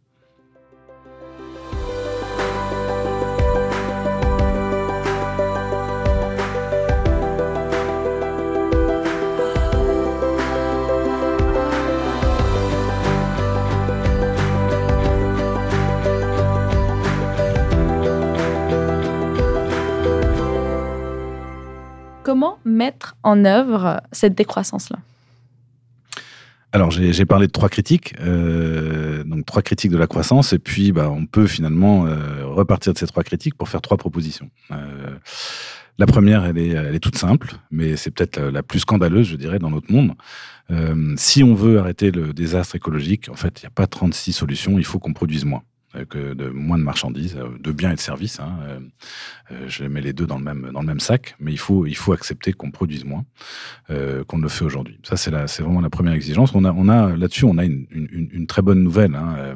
Mettre 22.71 23.15
en 23.23 23.45
œuvre 23.45 24.01
cette 24.11 24.35
décroissance-là 24.35 24.99
alors, 26.73 26.89
j'ai 26.89 27.25
parlé 27.25 27.47
de 27.47 27.51
trois 27.51 27.67
critiques, 27.67 28.13
euh, 28.21 29.25
donc 29.25 29.45
trois 29.45 29.61
critiques 29.61 29.91
de 29.91 29.97
la 29.97 30.07
croissance, 30.07 30.53
et 30.53 30.59
puis 30.59 30.93
bah, 30.93 31.09
on 31.11 31.25
peut 31.25 31.45
finalement 31.45 32.05
euh, 32.05 32.45
repartir 32.45 32.93
de 32.93 32.97
ces 32.97 33.07
trois 33.07 33.23
critiques 33.23 33.55
pour 33.55 33.67
faire 33.67 33.81
trois 33.81 33.97
propositions. 33.97 34.49
Euh, 34.71 35.17
la 35.97 36.05
première, 36.05 36.45
elle 36.45 36.57
est, 36.57 36.69
elle 36.69 36.95
est 36.95 37.01
toute 37.01 37.17
simple, 37.17 37.55
mais 37.71 37.97
c'est 37.97 38.09
peut-être 38.09 38.39
la, 38.39 38.63
plus 38.63 38.79
scandaleuse, 38.79 39.27
je 39.27 39.35
dirais, 39.35 39.59
dans 39.59 39.69
notre 39.69 39.91
monde. 39.91 40.13
si 41.17 41.43
on 41.43 41.53
veut 41.53 41.77
arrêter 41.77 42.09
le 42.09 42.31
désastre 42.31 42.77
écologique, 42.77 43.27
en 43.29 43.35
fait, 43.35 43.61
il 43.61 43.65
n'y 43.65 43.67
a 43.67 43.71
pas 43.71 43.87
36 43.87 44.31
solutions, 44.31 44.79
il 44.79 44.85
faut 44.85 44.97
qu'on 44.97 45.13
produise 45.13 45.43
moins 45.43 45.63
que 46.09 46.33
de 46.33 46.49
moins 46.49 46.77
de 46.77 46.83
marchandises, 46.83 47.35
euh, 47.37 47.49
de 47.59 47.71
biens 47.71 47.91
et 47.91 47.95
de 47.95 47.99
services. 47.99 48.39
Hein. 48.39 48.57
Euh, 48.63 48.79
euh, 49.51 49.65
je 49.67 49.83
mets 49.83 50.01
les 50.01 50.13
deux 50.13 50.25
dans 50.25 50.37
le 50.37 50.43
même 50.43 50.99
sac, 50.99 51.35
mais 51.39 51.51
il 51.51 51.57
faut 51.57 52.13
accepter 52.13 52.53
qu'on 52.53 52.71
produise 52.71 53.05
moins 53.05 53.25
qu'on 54.27 54.37
ne 54.37 54.43
le 54.43 54.47
fait 54.47 54.63
aujourd'hui. 54.63 54.99
Ça 55.03 55.17
c'est 55.17 55.31
vraiment 55.61 55.81
la 55.81 55.89
première 55.89 56.13
exigence. 56.13 56.51
On 56.55 56.63
a 56.63 57.15
là-dessus 57.17 57.43
on 57.43 57.57
a 57.57 57.65
une, 57.65 58.45
très 58.47 58.61
bonne 58.61 58.81
nouvelle. 58.81 59.15
Hein. 59.15 59.55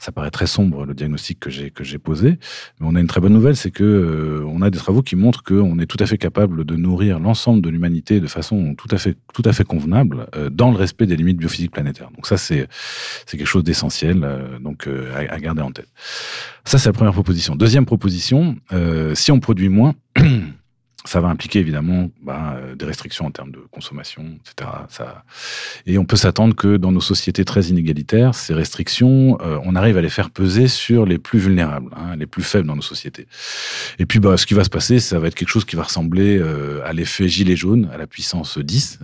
Ça 0.00 0.10
paraît 0.10 0.32
très 0.32 0.48
sombre 0.48 0.84
le 0.84 0.94
diagnostic 0.94 1.38
que 1.38 1.50
j'ai 1.84 1.98
posé, 1.98 2.38
mais 2.80 2.86
on 2.88 2.96
a 2.96 3.00
une 3.00 3.06
très 3.06 3.20
bonne 3.20 3.32
nouvelle, 3.32 3.54
c'est 3.54 3.70
que 3.70 4.42
on 4.46 4.62
a 4.62 4.70
des 4.70 4.78
travaux 4.78 5.02
qui 5.02 5.14
montrent 5.14 5.44
qu'on 5.44 5.78
est 5.78 5.86
tout 5.86 5.96
à 6.00 6.06
fait 6.06 6.18
capable 6.18 6.64
de 6.64 6.74
nourrir 6.74 7.20
l'ensemble 7.20 7.62
de 7.62 7.68
l'humanité 7.68 8.18
de 8.18 8.26
façon 8.26 8.74
tout 8.74 8.88
à 8.90 9.52
fait 9.52 9.64
convenable 9.64 10.26
dans 10.50 10.72
le 10.72 10.76
respect 10.76 11.06
des 11.06 11.16
limites 11.16 11.38
biophysiques 11.38 11.72
planétaires. 11.72 12.10
Donc 12.10 12.26
ça 12.26 12.36
c'est 12.36 12.66
c'est 13.26 13.36
quelque 13.36 13.46
chose 13.46 13.64
d'essentiel 13.64 14.26
donc 14.60 14.88
à, 14.88 15.32
à 15.32 15.38
garder 15.38 15.62
en 15.62 15.67
Ça, 16.64 16.78
c'est 16.78 16.88
la 16.88 16.92
première 16.92 17.12
proposition. 17.12 17.56
Deuxième 17.56 17.86
proposition, 17.86 18.56
euh, 18.72 19.14
si 19.14 19.32
on 19.32 19.40
produit 19.40 19.68
moins, 19.68 19.94
ça 21.08 21.22
va 21.22 21.28
impliquer 21.28 21.60
évidemment 21.60 22.10
bah, 22.22 22.56
euh, 22.56 22.74
des 22.74 22.84
restrictions 22.84 23.24
en 23.24 23.30
termes 23.30 23.50
de 23.50 23.60
consommation, 23.70 24.38
etc. 24.40 24.70
Ça... 24.90 25.24
Et 25.86 25.96
on 25.96 26.04
peut 26.04 26.16
s'attendre 26.16 26.54
que 26.54 26.76
dans 26.76 26.92
nos 26.92 27.00
sociétés 27.00 27.46
très 27.46 27.62
inégalitaires, 27.62 28.34
ces 28.34 28.52
restrictions, 28.52 29.38
euh, 29.40 29.58
on 29.64 29.74
arrive 29.74 29.96
à 29.96 30.02
les 30.02 30.10
faire 30.10 30.28
peser 30.28 30.68
sur 30.68 31.06
les 31.06 31.16
plus 31.16 31.38
vulnérables, 31.38 31.90
hein, 31.96 32.14
les 32.16 32.26
plus 32.26 32.42
faibles 32.42 32.68
dans 32.68 32.76
nos 32.76 32.82
sociétés. 32.82 33.26
Et 33.98 34.04
puis, 34.04 34.18
bah, 34.18 34.36
ce 34.36 34.44
qui 34.44 34.52
va 34.52 34.64
se 34.64 34.70
passer, 34.70 34.98
ça 34.98 35.18
va 35.18 35.28
être 35.28 35.34
quelque 35.34 35.48
chose 35.48 35.64
qui 35.64 35.76
va 35.76 35.84
ressembler 35.84 36.36
euh, 36.36 36.82
à 36.84 36.92
l'effet 36.92 37.26
gilet 37.26 37.56
jaune, 37.56 37.88
à 37.90 37.96
la 37.96 38.06
puissance 38.06 38.58
10. 38.58 38.98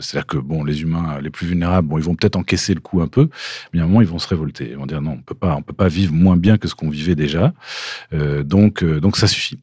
C'est-à-dire 0.00 0.26
que 0.26 0.38
bon, 0.38 0.64
les 0.64 0.80
humains 0.80 1.20
les 1.20 1.30
plus 1.30 1.46
vulnérables, 1.46 1.86
bon, 1.86 1.98
ils 1.98 2.04
vont 2.04 2.14
peut-être 2.14 2.36
encaisser 2.36 2.72
le 2.72 2.80
coup 2.80 3.02
un 3.02 3.08
peu, 3.08 3.28
mais 3.74 3.80
à 3.80 3.84
un 3.84 3.86
moment, 3.86 4.00
ils 4.00 4.06
vont 4.06 4.18
se 4.18 4.28
révolter. 4.28 4.68
Ils 4.70 4.76
vont 4.78 4.86
dire 4.86 5.02
non, 5.02 5.12
on 5.12 5.22
peut 5.22 5.34
pas, 5.34 5.54
on 5.54 5.62
peut 5.62 5.74
pas 5.74 5.88
vivre 5.88 6.14
moins 6.14 6.38
bien 6.38 6.56
que 6.56 6.66
ce 6.66 6.74
qu'on 6.74 6.88
vivait 6.88 7.14
déjà. 7.14 7.52
donc, 8.42 8.82
donc 8.82 9.18
ça 9.18 9.26
suffit. 9.26 9.58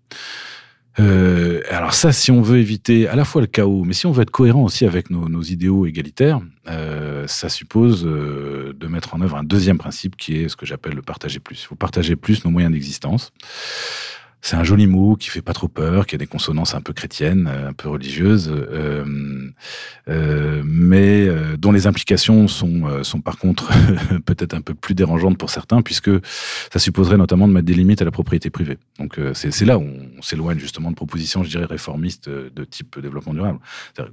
Euh, 0.97 1.61
alors 1.69 1.93
ça, 1.93 2.11
si 2.11 2.31
on 2.31 2.41
veut 2.41 2.57
éviter 2.57 3.07
à 3.07 3.15
la 3.15 3.23
fois 3.23 3.41
le 3.41 3.47
chaos, 3.47 3.83
mais 3.83 3.93
si 3.93 4.05
on 4.05 4.11
veut 4.11 4.23
être 4.23 4.31
cohérent 4.31 4.63
aussi 4.63 4.85
avec 4.85 5.09
nos, 5.09 5.41
idéaux 5.43 5.85
égalitaires, 5.85 6.41
euh, 6.67 7.27
ça 7.27 7.49
suppose 7.49 8.05
euh, 8.05 8.73
de 8.75 8.87
mettre 8.87 9.13
en 9.13 9.21
œuvre 9.21 9.37
un 9.37 9.43
deuxième 9.43 9.77
principe 9.77 10.17
qui 10.17 10.37
est 10.37 10.49
ce 10.49 10.55
que 10.55 10.65
j'appelle 10.65 10.93
le 10.93 11.01
partager 11.01 11.39
plus. 11.39 11.61
Il 11.61 11.67
faut 11.67 11.75
plus 12.15 12.43
nos 12.43 12.51
moyens 12.51 12.73
d'existence. 12.73 13.31
C'est 14.41 14.55
un 14.55 14.63
joli 14.63 14.87
mot 14.87 15.15
qui 15.17 15.29
fait 15.29 15.41
pas 15.41 15.51
trop 15.53 15.67
peur, 15.67 16.05
qui 16.07 16.15
a 16.15 16.17
des 16.17 16.27
consonances 16.27 16.73
un 16.73 16.81
peu 16.81 16.93
chrétiennes, 16.93 17.47
euh, 17.47 17.69
un 17.69 17.73
peu 17.73 17.89
religieuses, 17.89 18.49
euh, 18.49 19.51
euh, 20.07 20.63
mais 20.65 21.27
dont 21.57 21.71
les 21.71 21.87
implications 21.87 22.47
sont, 22.47 23.03
sont 23.03 23.21
par 23.21 23.37
contre 23.37 23.69
peut-être 24.25 24.53
un 24.53 24.61
peu 24.61 24.73
plus 24.73 24.95
dérangeantes 24.95 25.37
pour 25.37 25.49
certains, 25.49 25.81
puisque 25.81 26.11
ça 26.71 26.79
supposerait 26.79 27.17
notamment 27.17 27.47
de 27.47 27.53
mettre 27.53 27.65
des 27.65 27.73
limites 27.73 28.01
à 28.01 28.05
la 28.05 28.11
propriété 28.11 28.49
privée. 28.49 28.77
Donc 28.97 29.19
c'est 29.33 29.65
là 29.65 29.77
où 29.77 29.85
on 30.17 30.21
s'éloigne 30.21 30.59
justement 30.59 30.89
de 30.89 30.95
propositions, 30.95 31.43
je 31.43 31.49
dirais, 31.49 31.65
réformistes 31.65 32.29
de 32.29 32.65
type 32.65 32.99
développement 32.99 33.33
durable. 33.33 33.59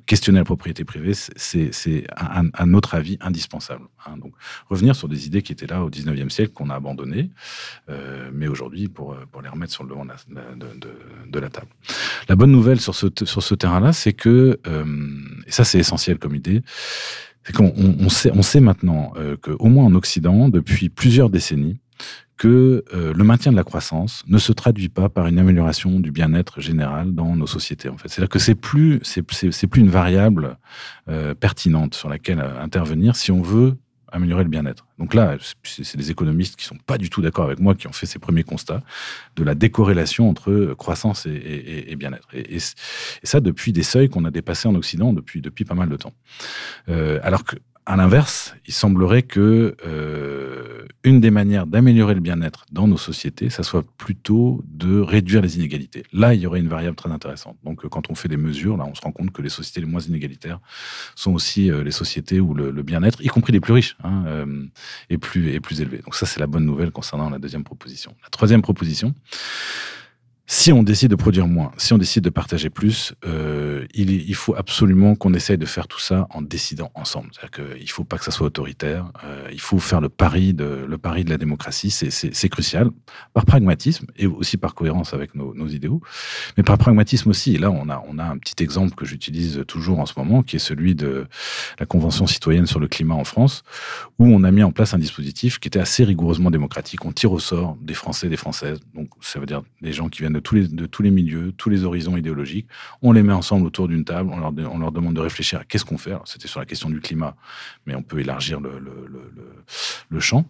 Questionner 0.07 0.39
la 0.39 0.45
propriété 0.45 0.85
privée, 0.85 1.13
c'est 1.15 2.05
à, 2.15 2.43
à, 2.53 2.67
notre 2.67 2.95
avis 2.95 3.17
indispensable. 3.21 3.85
Hein. 4.07 4.17
Donc 4.19 4.33
revenir 4.69 4.97
sur 4.97 5.09
des 5.09 5.27
idées 5.27 5.43
qui 5.43 5.53
étaient 5.53 5.67
là 5.67 5.83
au 5.83 5.91
19e 5.91 6.31
siècle, 6.31 6.53
qu'on 6.53 6.71
a 6.71 6.75
abandonnées, 6.75 7.31
mais 8.33 8.49
aujourd'hui, 8.49 8.89
pour, 8.89 9.17
pour 9.31 9.43
les 9.43 9.49
remettre 9.49 9.73
sur 9.73 9.85
le 9.85 9.91
devant 9.91 10.05
de 10.05 10.11
la 10.11 10.16
de, 10.29 11.39
la 11.39 11.49
table. 11.51 11.69
La 12.29 12.37
bonne 12.37 12.51
nouvelle 12.51 12.81
sur 12.81 12.95
ce, 12.95 13.07
sur 13.25 13.43
ce 13.43 13.55
terrain-là, 13.55 13.93
c'est 13.93 14.13
que, 14.13 14.59
euh, 14.67 14.85
et 15.47 15.51
ça 15.51 15.65
c'est 15.65 15.79
essentiel 15.79 16.19
comme 16.19 16.35
idée, 16.35 16.63
c'est 17.45 17.55
qu'on 17.55 17.73
on, 17.77 18.09
sait, 18.09 18.31
on 18.35 18.43
sait 18.43 18.61
maintenant 18.61 19.13
euh, 19.17 19.37
qu'au 19.37 19.69
moins 19.69 19.85
en 19.85 19.95
Occident, 19.95 20.49
depuis 20.49 20.89
plusieurs 20.89 21.31
décennies, 21.31 21.79
que 22.37 22.85
euh, 22.93 23.15
le 23.15 23.25
maintien 23.25 23.51
de 23.51 23.57
la 23.57 23.65
croissance 23.65 24.23
ne 24.27 24.37
se 24.37 24.53
traduit 24.53 24.91
pas 24.91 25.09
par 25.09 25.27
une 25.27 25.39
amélioration 25.39 26.01
du 26.01 26.11
bien-être 26.11 26.61
général 26.61 27.15
dans 27.15 27.35
nos 27.35 27.47
sociétés. 27.47 27.89
En 27.89 27.97
fait, 27.97 28.09
c'est-à-dire 28.09 28.29
que 28.29 28.39
c'est 28.39 28.55
plus 28.55 29.01
c'est, 29.03 29.23
plus 29.23 29.81
une 29.81 29.89
variable 29.89 30.59
pertinente 31.41 31.95
sur 31.95 32.09
laquelle 32.09 32.41
intervenir 32.61 33.17
si 33.17 33.31
on 33.31 33.43
veut 33.43 33.77
améliorer 34.13 34.45
le 34.45 34.51
bien-être. 34.51 34.87
Donc 34.99 35.15
là, 35.15 35.37
c'est 35.63 35.97
des 35.97 36.11
économistes 36.11 36.57
qui 36.57 36.65
sont 36.65 36.79
pas 36.87 36.99
du 36.99 37.11
tout 37.11 37.23
d'accord 37.23 37.45
avec 37.45 37.59
moi 37.59 37.75
qui 37.75 37.87
ont 37.87 37.93
fait 37.93 38.07
ces 38.07 38.19
premiers 38.19 38.45
constats 38.45 38.83
de 39.37 39.45
la 39.45 39.55
décorrélation 39.55 40.29
entre 40.29 40.75
croissance 40.79 41.27
et, 41.27 41.95
bien-être. 41.97 42.29
Et, 42.33 42.59
ça 43.23 43.41
depuis 43.41 43.73
des 43.73 43.83
seuils 43.83 44.09
qu'on 44.09 44.25
a 44.25 44.31
dépassés 44.31 44.69
en 44.69 44.75
Occident 44.75 45.13
depuis 45.13 45.41
depuis 45.41 45.65
pas 45.65 45.75
mal 45.75 45.89
de 45.89 45.97
temps. 45.97 46.13
Euh, 46.89 47.19
alors 47.23 47.45
que 47.45 47.57
à 47.87 47.95
l'inverse, 47.95 48.57
il 48.67 48.75
semblerait 48.75 49.23
que 49.23 49.77
euh, 49.87 50.87
une 51.05 51.21
des 51.21 51.31
manières 51.31 51.67
d'améliorer 51.67 52.15
le 52.15 52.21
bien-être 52.21 52.67
dans 52.73 52.89
nos 52.89 52.97
sociétés, 52.97 53.49
ça 53.49 53.63
soit 53.63 53.85
plutôt 53.97 54.61
de 54.67 54.99
réduire 54.99 55.41
les 55.41 55.57
inégalités. 55.57 56.03
Là, 56.13 56.35
il 56.35 56.41
y 56.41 56.47
aurait 56.49 56.59
une 56.59 56.69
variable 56.69 56.97
très 56.97 57.13
intéressante. 57.13 57.57
Donc, 57.63 57.85
euh, 57.85 57.89
quand 57.89 58.11
on 58.11 58.17
fait 58.17 58.29
des 58.29 58.37
mesures, 58.37 58.77
là, 58.77 58.85
on 58.91 58.95
se 58.97 59.01
rend 59.03 59.13
compte 59.13 59.31
que 59.31 59.41
les 59.41 59.49
sociétés 59.49 59.81
les 59.81 59.87
moins 59.87 60.01
inégalitaires 60.01 60.59
sont 61.15 61.33
aussi 61.33 61.71
euh, 61.71 61.85
les 61.85 61.93
sociétés 61.93 62.41
où 62.41 62.55
le, 62.55 62.73
bien-être, 62.83 63.23
y 63.23 63.29
compris 63.29 63.53
les 63.53 63.61
plus 63.61 63.73
riches, 63.73 63.97
hein, 64.03 64.25
est 65.11 65.19
plus 65.19 65.51
est 65.51 65.61
plus 65.61 65.81
élevé. 65.81 65.99
Donc 65.99 66.17
ça, 66.17 66.27
c'est 66.27 66.41
la 66.41 66.49
bonne 66.49 66.67
nouvelle 66.67 66.91
concernant 66.91 67.31
la 67.31 67.39
deuxième 67.39 67.63
proposition. 67.63 68.15
La 68.25 68.31
troisième 68.31 68.63
proposition, 68.63 69.15
si 70.49 70.73
on 70.73 70.85
décide 70.85 71.11
de 71.11 71.17
produire 71.17 71.49
moins, 71.49 71.73
si 71.77 71.93
on 71.93 71.99
décide 71.99 72.23
de 72.23 72.31
partager 72.31 72.71
plus, 72.71 73.15
euh, 73.27 73.85
il, 73.95 74.35
faut 74.37 74.55
absolument 74.55 75.17
qu'on 75.17 75.35
essaye 75.35 75.59
de 75.59 75.67
faire 75.67 75.89
tout 75.89 75.99
ça 75.99 76.29
en 76.31 76.41
décidant 76.41 76.93
ensemble. 76.95 77.31
C'est-à-dire 77.33 77.75
qu'il 77.75 77.83
ne 77.83 77.91
faut 77.91 78.05
pas 78.05 78.17
que 78.17 78.25
ça 78.25 78.31
soit 78.31 78.47
autoritaire. 78.47 79.11
Euh, 79.25 79.49
il 79.53 79.61
faut 79.61 79.81
faire 79.81 80.01
le 80.01 80.09
pari 80.09 80.55
de, 80.55 80.87
la 81.27 81.39
démocratie. 81.39 81.91
C'est 81.91 82.49
crucial. 82.49 82.91
Par 83.35 83.45
pragmatisme 83.45 84.07
et 84.17 84.27
aussi 84.27 84.57
par 84.57 84.75
cohérence 84.75 85.15
avec 85.15 85.35
nos, 85.35 85.67
idéaux. 85.67 86.01
Mais 86.57 86.63
par 86.63 86.79
pragmatisme 86.79 87.31
aussi. 87.31 87.57
Et 87.57 87.59
là, 87.59 87.73
on 87.73 87.89
a 87.89 88.25
un 88.25 88.39
petit 88.39 88.63
exemple 88.63 88.95
que 88.95 89.05
j'utilise 89.05 89.65
toujours 89.67 89.99
en 89.99 90.07
ce 90.07 90.15
moment, 90.17 90.45
qui 90.45 90.57
est 90.57 90.61
celui 90.61 90.95
de 90.95 91.27
la 91.81 91.87
Convention 91.87 92.29
citoyenne 92.29 92.67
sur 92.67 92.79
le 92.79 92.87
climat 92.87 93.15
en 93.15 93.25
France, 93.25 93.65
où 94.21 94.27
on 94.27 94.45
a 94.45 94.53
mis 94.53 94.63
en 94.63 94.71
place 94.71 94.95
un 94.95 94.99
dispositif 94.99 95.59
qui 95.59 95.67
était 95.67 95.81
assez 95.81 96.05
rigoureusement 96.05 96.53
démocratique. 96.53 97.05
On 97.05 97.11
tire 97.11 97.33
au 97.33 97.41
sort 97.41 97.77
des 97.81 97.95
Français, 97.95 98.29
des 98.29 98.37
Françaises. 98.37 98.79
Donc, 98.95 99.09
ça 99.21 99.41
veut 99.41 99.47
dire 99.47 99.63
des 99.83 99.93
gens 99.93 100.09
qui 100.09 100.21
viennent 100.21 100.36
de 100.37 100.87
tous 100.87 101.03
les, 101.03 101.11
milieux, 101.11 101.53
tous 101.57 101.71
les 101.71 101.85
horizons 101.85 102.17
idéologiques. 102.17 102.67
On 103.03 103.13
les 103.13 103.23
met 103.23 103.33
ensemble 103.33 103.67
autour 103.67 103.89
d'une 103.89 104.05
table, 104.05 104.31
on 104.33 104.39
leur, 104.79 104.93
demande 104.93 105.15
de 105.15 105.21
réfléchir 105.21 105.61
à 105.61 105.65
qu'est-ce 105.65 105.85
qu'on 105.85 105.99
fait. 105.99 106.15
C'était 106.25 106.49
sur 106.49 106.61
la 106.61 106.67
question 106.67 106.91
du 106.91 107.01
climat, 107.01 107.37
mais 107.87 107.95
on 107.95 108.03
peut 108.03 108.21
élargir 108.21 108.61
le, 108.61 110.21
champ. 110.21 110.47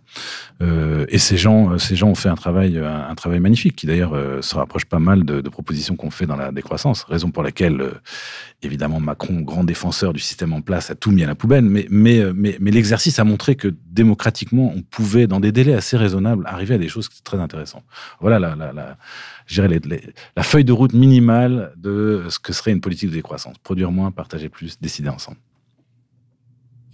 Euh, 0.62 1.06
et 1.08 1.18
ces 1.18 1.36
gens, 1.36 1.78
ces 1.78 1.96
gens 1.96 2.08
ont 2.08 2.14
fait 2.14 2.28
un 2.28 2.34
travail, 2.34 2.78
un, 2.78 3.14
travail 3.14 3.40
magnifique, 3.40 3.76
qui 3.76 3.86
d'ailleurs 3.86 4.14
euh, 4.14 4.42
se 4.42 4.54
rapproche 4.54 4.84
pas 4.84 4.98
mal 4.98 5.24
de, 5.24 5.40
propositions 5.48 5.96
qu'on 5.96 6.10
fait 6.10 6.26
dans 6.26 6.36
la 6.36 6.52
décroissance, 6.52 7.04
raison 7.04 7.30
pour 7.30 7.42
laquelle, 7.42 7.80
euh, 7.80 7.92
évidemment, 8.62 9.00
Macron, 9.00 9.40
grand 9.40 9.64
défenseur 9.64 10.12
du 10.12 10.20
système 10.20 10.52
en 10.52 10.60
place, 10.60 10.90
a 10.90 10.94
tout 10.94 11.10
mis 11.10 11.24
à 11.24 11.26
la 11.26 11.34
poubelle, 11.34 11.64
mais, 11.64 11.86
l'exercice 12.60 13.18
a 13.18 13.24
montré 13.24 13.56
que 13.56 13.68
démocratiquement, 13.86 14.72
on 14.74 14.82
pouvait, 14.82 15.26
dans 15.26 15.40
des 15.40 15.52
délais 15.52 15.74
assez 15.74 15.96
raisonnables, 15.96 16.44
arriver 16.46 16.74
à 16.74 16.78
des 16.78 16.88
choses 16.88 17.08
très 17.24 17.38
intéressantes. 17.38 17.84
Voilà 18.20 18.38
la, 18.38 18.96
la 20.36 20.42
feuille 20.42 20.64
de 20.64 20.72
route 20.72 20.92
minimale 20.92 21.72
de 21.76 22.24
ce 22.28 22.38
que 22.38 22.52
serait 22.52 22.72
une 22.72 22.80
politique 22.80 23.10
de 23.10 23.14
décroissance. 23.14 23.56
Produire 23.58 23.90
moins, 23.90 24.10
partager 24.10 24.48
plus, 24.48 24.80
décider 24.80 25.08
ensemble. 25.08 25.38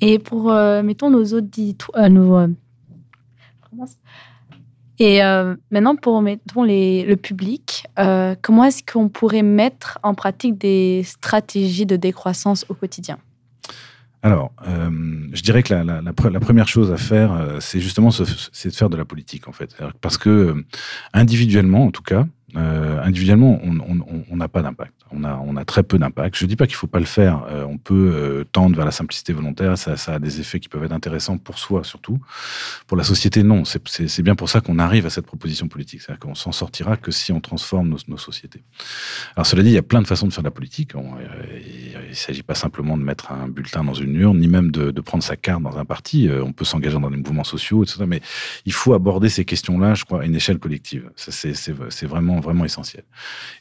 Et 0.03 0.19
pour, 0.19 0.51
euh, 0.51 0.83
mettons, 0.83 1.11
nos 1.11 1.25
auditeurs, 1.25 1.91
euh, 1.97 2.09
nos, 2.09 2.37
euh, 2.37 2.49
et 4.99 5.21
maintenant, 5.71 5.97
pour 5.97 6.21
mettons, 6.23 6.65
les, 6.65 7.05
le 7.05 7.17
public, 7.17 7.87
comment 8.43 8.65
est-ce 8.65 8.83
qu'on 8.85 9.09
pourrait 9.09 9.43
mettre 9.43 9.99
en 10.03 10.15
pratique 10.15 10.59
des 10.59 11.03
stratégies 11.05 11.87
de 11.87 11.97
décroissance 11.97 12.67
au 12.69 12.75
quotidien? 12.75 13.19
Alors, 14.23 14.53
je 14.65 15.43
dirais 15.43 15.65
que 15.65 15.75
la, 15.75 15.83
la, 15.83 16.03
la, 16.03 16.41
première 16.41 16.69
chose 16.69 16.93
à 16.93 16.97
faire, 16.97 17.57
c'est 17.61 17.81
justement 17.81 18.11
c'est 18.11 18.69
de 18.69 18.75
faire 18.75 18.91
de 18.91 18.97
la 18.97 19.05
politique, 19.05 19.49
en 19.49 19.53
fait. 19.53 19.75
Parce 20.01 20.19
que 20.19 20.65
individuellement, 21.15 21.87
en 21.87 21.91
tout 21.91 22.03
cas, 22.03 22.27
euh, 22.55 23.03
individuellement, 23.03 23.61
on 23.63 24.37
n'a 24.37 24.49
pas 24.49 24.63
d'impact. 24.63 24.93
On 25.11 25.25
a, 25.25 25.43
on 25.45 25.57
a 25.57 25.65
très 25.65 25.83
peu 25.83 25.99
d'impact. 25.99 26.37
Je 26.37 26.45
ne 26.45 26.49
dis 26.49 26.57
pas 26.57 26.67
qu'il 26.67 26.75
ne 26.75 26.79
faut 26.79 26.87
pas 26.87 26.99
le 26.99 27.07
faire. 27.07 27.45
Euh, 27.49 27.65
on 27.65 27.79
peut 27.79 28.13
euh, 28.15 28.45
tendre 28.45 28.77
vers 28.77 28.85
la 28.85 28.91
simplicité 28.91 29.33
volontaire. 29.33 29.79
Ça, 29.79 29.95
a 30.15 30.19
des 30.19 30.41
effets 30.41 30.61
qui 30.61 30.69
peuvent 30.69 30.85
être 30.85 30.93
intéressants 30.93 31.39
pour 31.39 31.59
soi, 31.59 31.85
surtout. 31.85 32.19
Pour 32.87 32.97
la 32.97 33.05
société, 33.05 33.43
non. 33.43 33.65
C'est 33.65 34.23
bien 34.23 34.35
pour 34.35 34.49
ça 34.49 34.61
qu'on 34.61 34.79
arrive 34.79 35.07
à 35.07 35.11
cette 35.11 35.27
proposition 35.27 35.69
politique. 35.69 36.03
C'est-à-dire 36.03 36.21
qu'on 36.21 36.35
s'en 36.35 36.53
sortira 36.53 36.97
que 36.97 37.11
si 37.11 37.33
on 37.33 37.41
transforme 37.41 37.97
nos, 38.09 38.17
sociétés. 38.19 38.63
Alors, 39.37 39.47
cela 39.47 39.63
dit, 39.63 39.71
il 39.71 39.75
y 39.75 39.79
a 39.79 39.83
plein 39.83 40.03
de 40.03 40.07
façons 40.07 40.27
de 40.27 40.33
faire 40.33 40.43
de 40.43 40.49
la 40.49 40.53
politique. 40.53 40.93
Il 42.13 42.15
ne 42.15 42.19
s'agit 42.19 42.43
pas 42.43 42.55
simplement 42.55 42.97
de 42.99 43.03
mettre 43.03 43.33
un 43.33 43.49
bulletin 43.49 43.85
dans 43.85 43.95
une 43.95 44.15
urne, 44.17 44.39
ni 44.39 44.49
même 44.49 44.71
de, 44.71 45.01
prendre 45.01 45.25
sa 45.25 45.37
carte 45.37 45.63
dans 45.63 45.79
un 45.79 45.85
parti. 45.85 46.29
on 46.31 46.53
peut 46.53 46.65
s'engager 46.65 46.99
dans 46.99 47.11
des 47.11 47.17
mouvements 47.17 47.45
sociaux, 47.45 47.83
etc. 47.83 48.05
Mais 48.07 48.21
il 48.67 48.73
faut 48.73 48.95
aborder 48.95 49.29
ces 49.29 49.45
questions-là, 49.45 49.95
je 49.95 50.05
crois, 50.05 50.23
à 50.23 50.25
une 50.25 50.37
échelle 50.37 50.59
collective. 50.59 51.11
C'est 51.17 52.07
vraiment 52.07 52.41
vraiment 52.41 52.65
essentiel. 52.65 53.05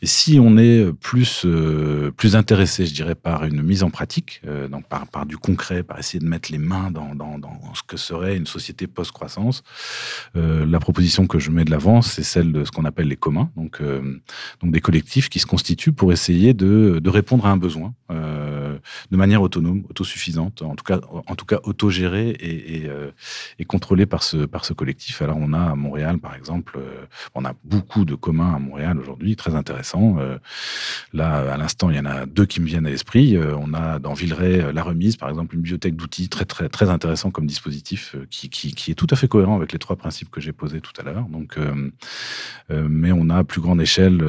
Et 0.01 0.07
si 0.07 0.39
on 0.39 0.57
est 0.57 0.91
plus, 0.99 1.43
euh, 1.45 2.11
plus 2.11 2.35
intéressé, 2.35 2.85
je 2.85 2.93
dirais, 2.93 3.15
par 3.15 3.45
une 3.45 3.61
mise 3.61 3.83
en 3.83 3.89
pratique, 3.89 4.41
euh, 4.45 4.67
donc 4.67 4.85
par, 4.87 5.25
du 5.25 5.37
concret, 5.37 5.83
par 5.83 5.99
essayer 5.99 6.19
de 6.19 6.27
mettre 6.27 6.51
les 6.51 6.57
mains 6.57 6.91
dans, 6.91 7.11
ce 7.73 7.83
que 7.83 7.97
serait 7.97 8.35
une 8.37 8.47
société 8.47 8.87
post-croissance, 8.87 9.63
euh, 10.35 10.65
la 10.65 10.79
proposition 10.79 11.27
que 11.27 11.39
je 11.39 11.51
mets 11.51 11.65
de 11.65 11.71
l'avant, 11.71 12.01
c'est 12.01 12.23
celle 12.23 12.51
de 12.51 12.65
ce 12.65 12.71
qu'on 12.71 12.85
appelle 12.85 13.07
les 13.07 13.15
communs, 13.15 13.49
donc, 13.55 13.81
des 14.63 14.81
collectifs 14.81 15.29
qui 15.29 15.39
se 15.39 15.45
constituent 15.45 15.91
pour 15.91 16.11
essayer 16.11 16.53
de 16.53 17.09
répondre 17.09 17.45
à 17.45 17.51
un 17.51 17.57
besoin 17.57 17.93
de 19.11 19.17
manière 19.17 19.41
autonome, 19.41 19.83
autosuffisante, 19.89 20.61
en 20.61 20.75
tout 20.75 20.83
cas, 20.83 20.99
en 21.27 21.35
tout 21.35 21.45
cas 21.45 21.59
autogérée 21.63 22.29
et, 22.29 22.89
et, 23.59 23.65
contrôlée 23.65 24.05
par 24.05 24.23
ce, 24.23 24.45
par 24.45 24.65
ce 24.65 24.73
collectif. 24.73 25.21
Alors 25.21 25.37
on 25.39 25.53
a 25.53 25.71
à 25.71 25.75
Montréal, 25.75 26.19
par 26.19 26.35
exemple, 26.35 26.79
on 27.35 27.45
a 27.45 27.53
beaucoup 27.63 28.05
de 28.05 28.15
communs 28.15 28.53
à 28.53 28.59
Montréal 28.59 28.99
aujourd'hui, 28.99 29.35
très 29.35 29.55
intéressant. 29.55 30.17
Euh, 30.19 30.37
là, 31.13 31.53
à 31.53 31.57
l'instant, 31.57 31.89
il 31.89 31.95
y 31.95 31.99
en 31.99 32.05
a 32.05 32.25
deux 32.25 32.45
qui 32.45 32.61
me 32.61 32.65
viennent 32.65 32.85
à 32.85 32.89
l'esprit. 32.89 33.35
Euh, 33.35 33.55
on 33.57 33.73
a 33.73 33.99
dans 33.99 34.13
Villeray 34.13 34.61
euh, 34.61 34.71
la 34.71 34.83
remise, 34.83 35.17
par 35.17 35.29
exemple, 35.29 35.55
une 35.55 35.61
bibliothèque 35.61 35.95
d'outils 35.95 36.29
très 36.29 36.45
très 36.45 36.69
très 36.69 36.89
intéressant 36.89 37.31
comme 37.31 37.47
dispositif 37.47 38.15
qui, 38.29 38.49
qui, 38.49 38.91
est 38.91 38.95
tout 38.95 39.07
à 39.09 39.15
fait 39.15 39.27
cohérent 39.27 39.55
avec 39.55 39.73
les 39.73 39.79
trois 39.79 39.95
principes 39.95 40.29
que 40.29 40.41
j'ai 40.41 40.51
posés 40.51 40.81
tout 40.81 40.93
à 40.99 41.03
l'heure. 41.03 41.25
Donc, 41.29 41.57
mais 42.69 43.11
on 43.11 43.29
a 43.29 43.37
à 43.37 43.43
plus 43.43 43.61
grande 43.61 43.81
échelle 43.81 44.23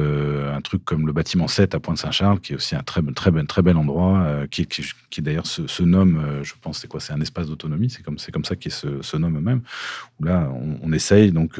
un 0.53 0.61
truc 0.61 0.83
comme 0.83 1.05
le 1.05 1.13
bâtiment 1.13 1.47
7 1.47 1.75
à 1.75 1.79
Pointe-Saint-Charles, 1.79 2.39
qui 2.39 2.53
est 2.53 2.55
aussi 2.55 2.75
un 2.75 2.83
très 2.83 3.01
très 3.13 3.31
très 3.45 3.61
bel 3.61 3.77
endroit, 3.77 4.42
qui, 4.49 4.67
qui, 4.67 5.21
d'ailleurs 5.21 5.47
se, 5.47 5.83
nomme, 5.83 6.41
je 6.43 6.53
pense, 6.61 6.79
c'est 6.79 6.87
quoi, 6.87 6.99
c'est 6.99 7.13
un 7.13 7.21
espace 7.21 7.47
d'autonomie. 7.47 7.89
C'est 7.89 8.03
comme 8.03 8.17
comme 8.31 8.45
ça 8.45 8.55
qu'il 8.55 8.71
se, 8.71 9.01
se 9.01 9.17
nomme 9.17 9.37
eux-mêmes. 9.37 9.61
Là, 10.19 10.51
on, 10.81 10.91
essaye 10.93 11.31
donc 11.31 11.59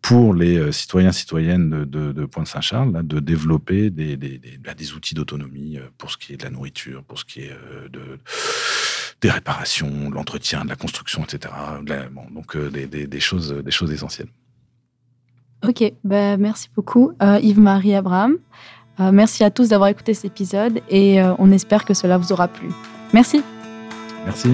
pour 0.00 0.34
les 0.34 0.72
citoyens 0.72 1.12
citoyennes 1.12 1.84
de 1.84 2.24
Pointe-Saint-Charles, 2.26 3.06
de 3.06 3.20
développer 3.20 3.90
des, 3.90 4.16
des, 4.16 4.38
des, 4.38 4.58
bah, 4.58 4.72
outils 4.94 5.14
d'autonomie 5.14 5.78
euh, 5.78 5.88
pour 5.98 6.10
ce 6.10 6.16
qui 6.16 6.32
est 6.32 6.36
de 6.36 6.44
la 6.44 6.50
nourriture, 6.50 7.02
pour 7.04 7.18
ce 7.18 7.24
qui 7.24 7.40
est 7.40 7.52
euh, 7.52 7.88
de, 7.88 8.18
des 9.20 9.30
réparations, 9.30 10.10
de 10.10 10.14
l'entretien, 10.14 10.64
de 10.64 10.68
la 10.68 10.76
construction, 10.76 11.24
etc. 11.24 11.54
Bon, 12.12 12.24
donc 12.34 12.56
euh, 12.56 12.70
des, 12.70 13.20
choses, 13.20 13.52
des 13.52 13.70
choses 13.70 13.92
essentielles. 13.92 14.28
Ok, 15.66 15.92
bah, 16.02 16.36
merci 16.36 16.68
beaucoup 16.74 17.12
Yves-Marie 17.20 17.94
Abraham. 17.94 18.36
Merci 18.98 19.44
à 19.44 19.50
tous 19.50 19.68
d'avoir 19.68 19.88
écouté 19.88 20.14
cet 20.14 20.26
épisode 20.26 20.80
et 20.88 21.20
on 21.38 21.50
espère 21.50 21.84
que 21.84 21.94
cela 21.94 22.18
vous 22.18 22.32
aura 22.32 22.48
plu. 22.48 22.68
Merci. 23.12 23.42
Merci. 24.24 24.50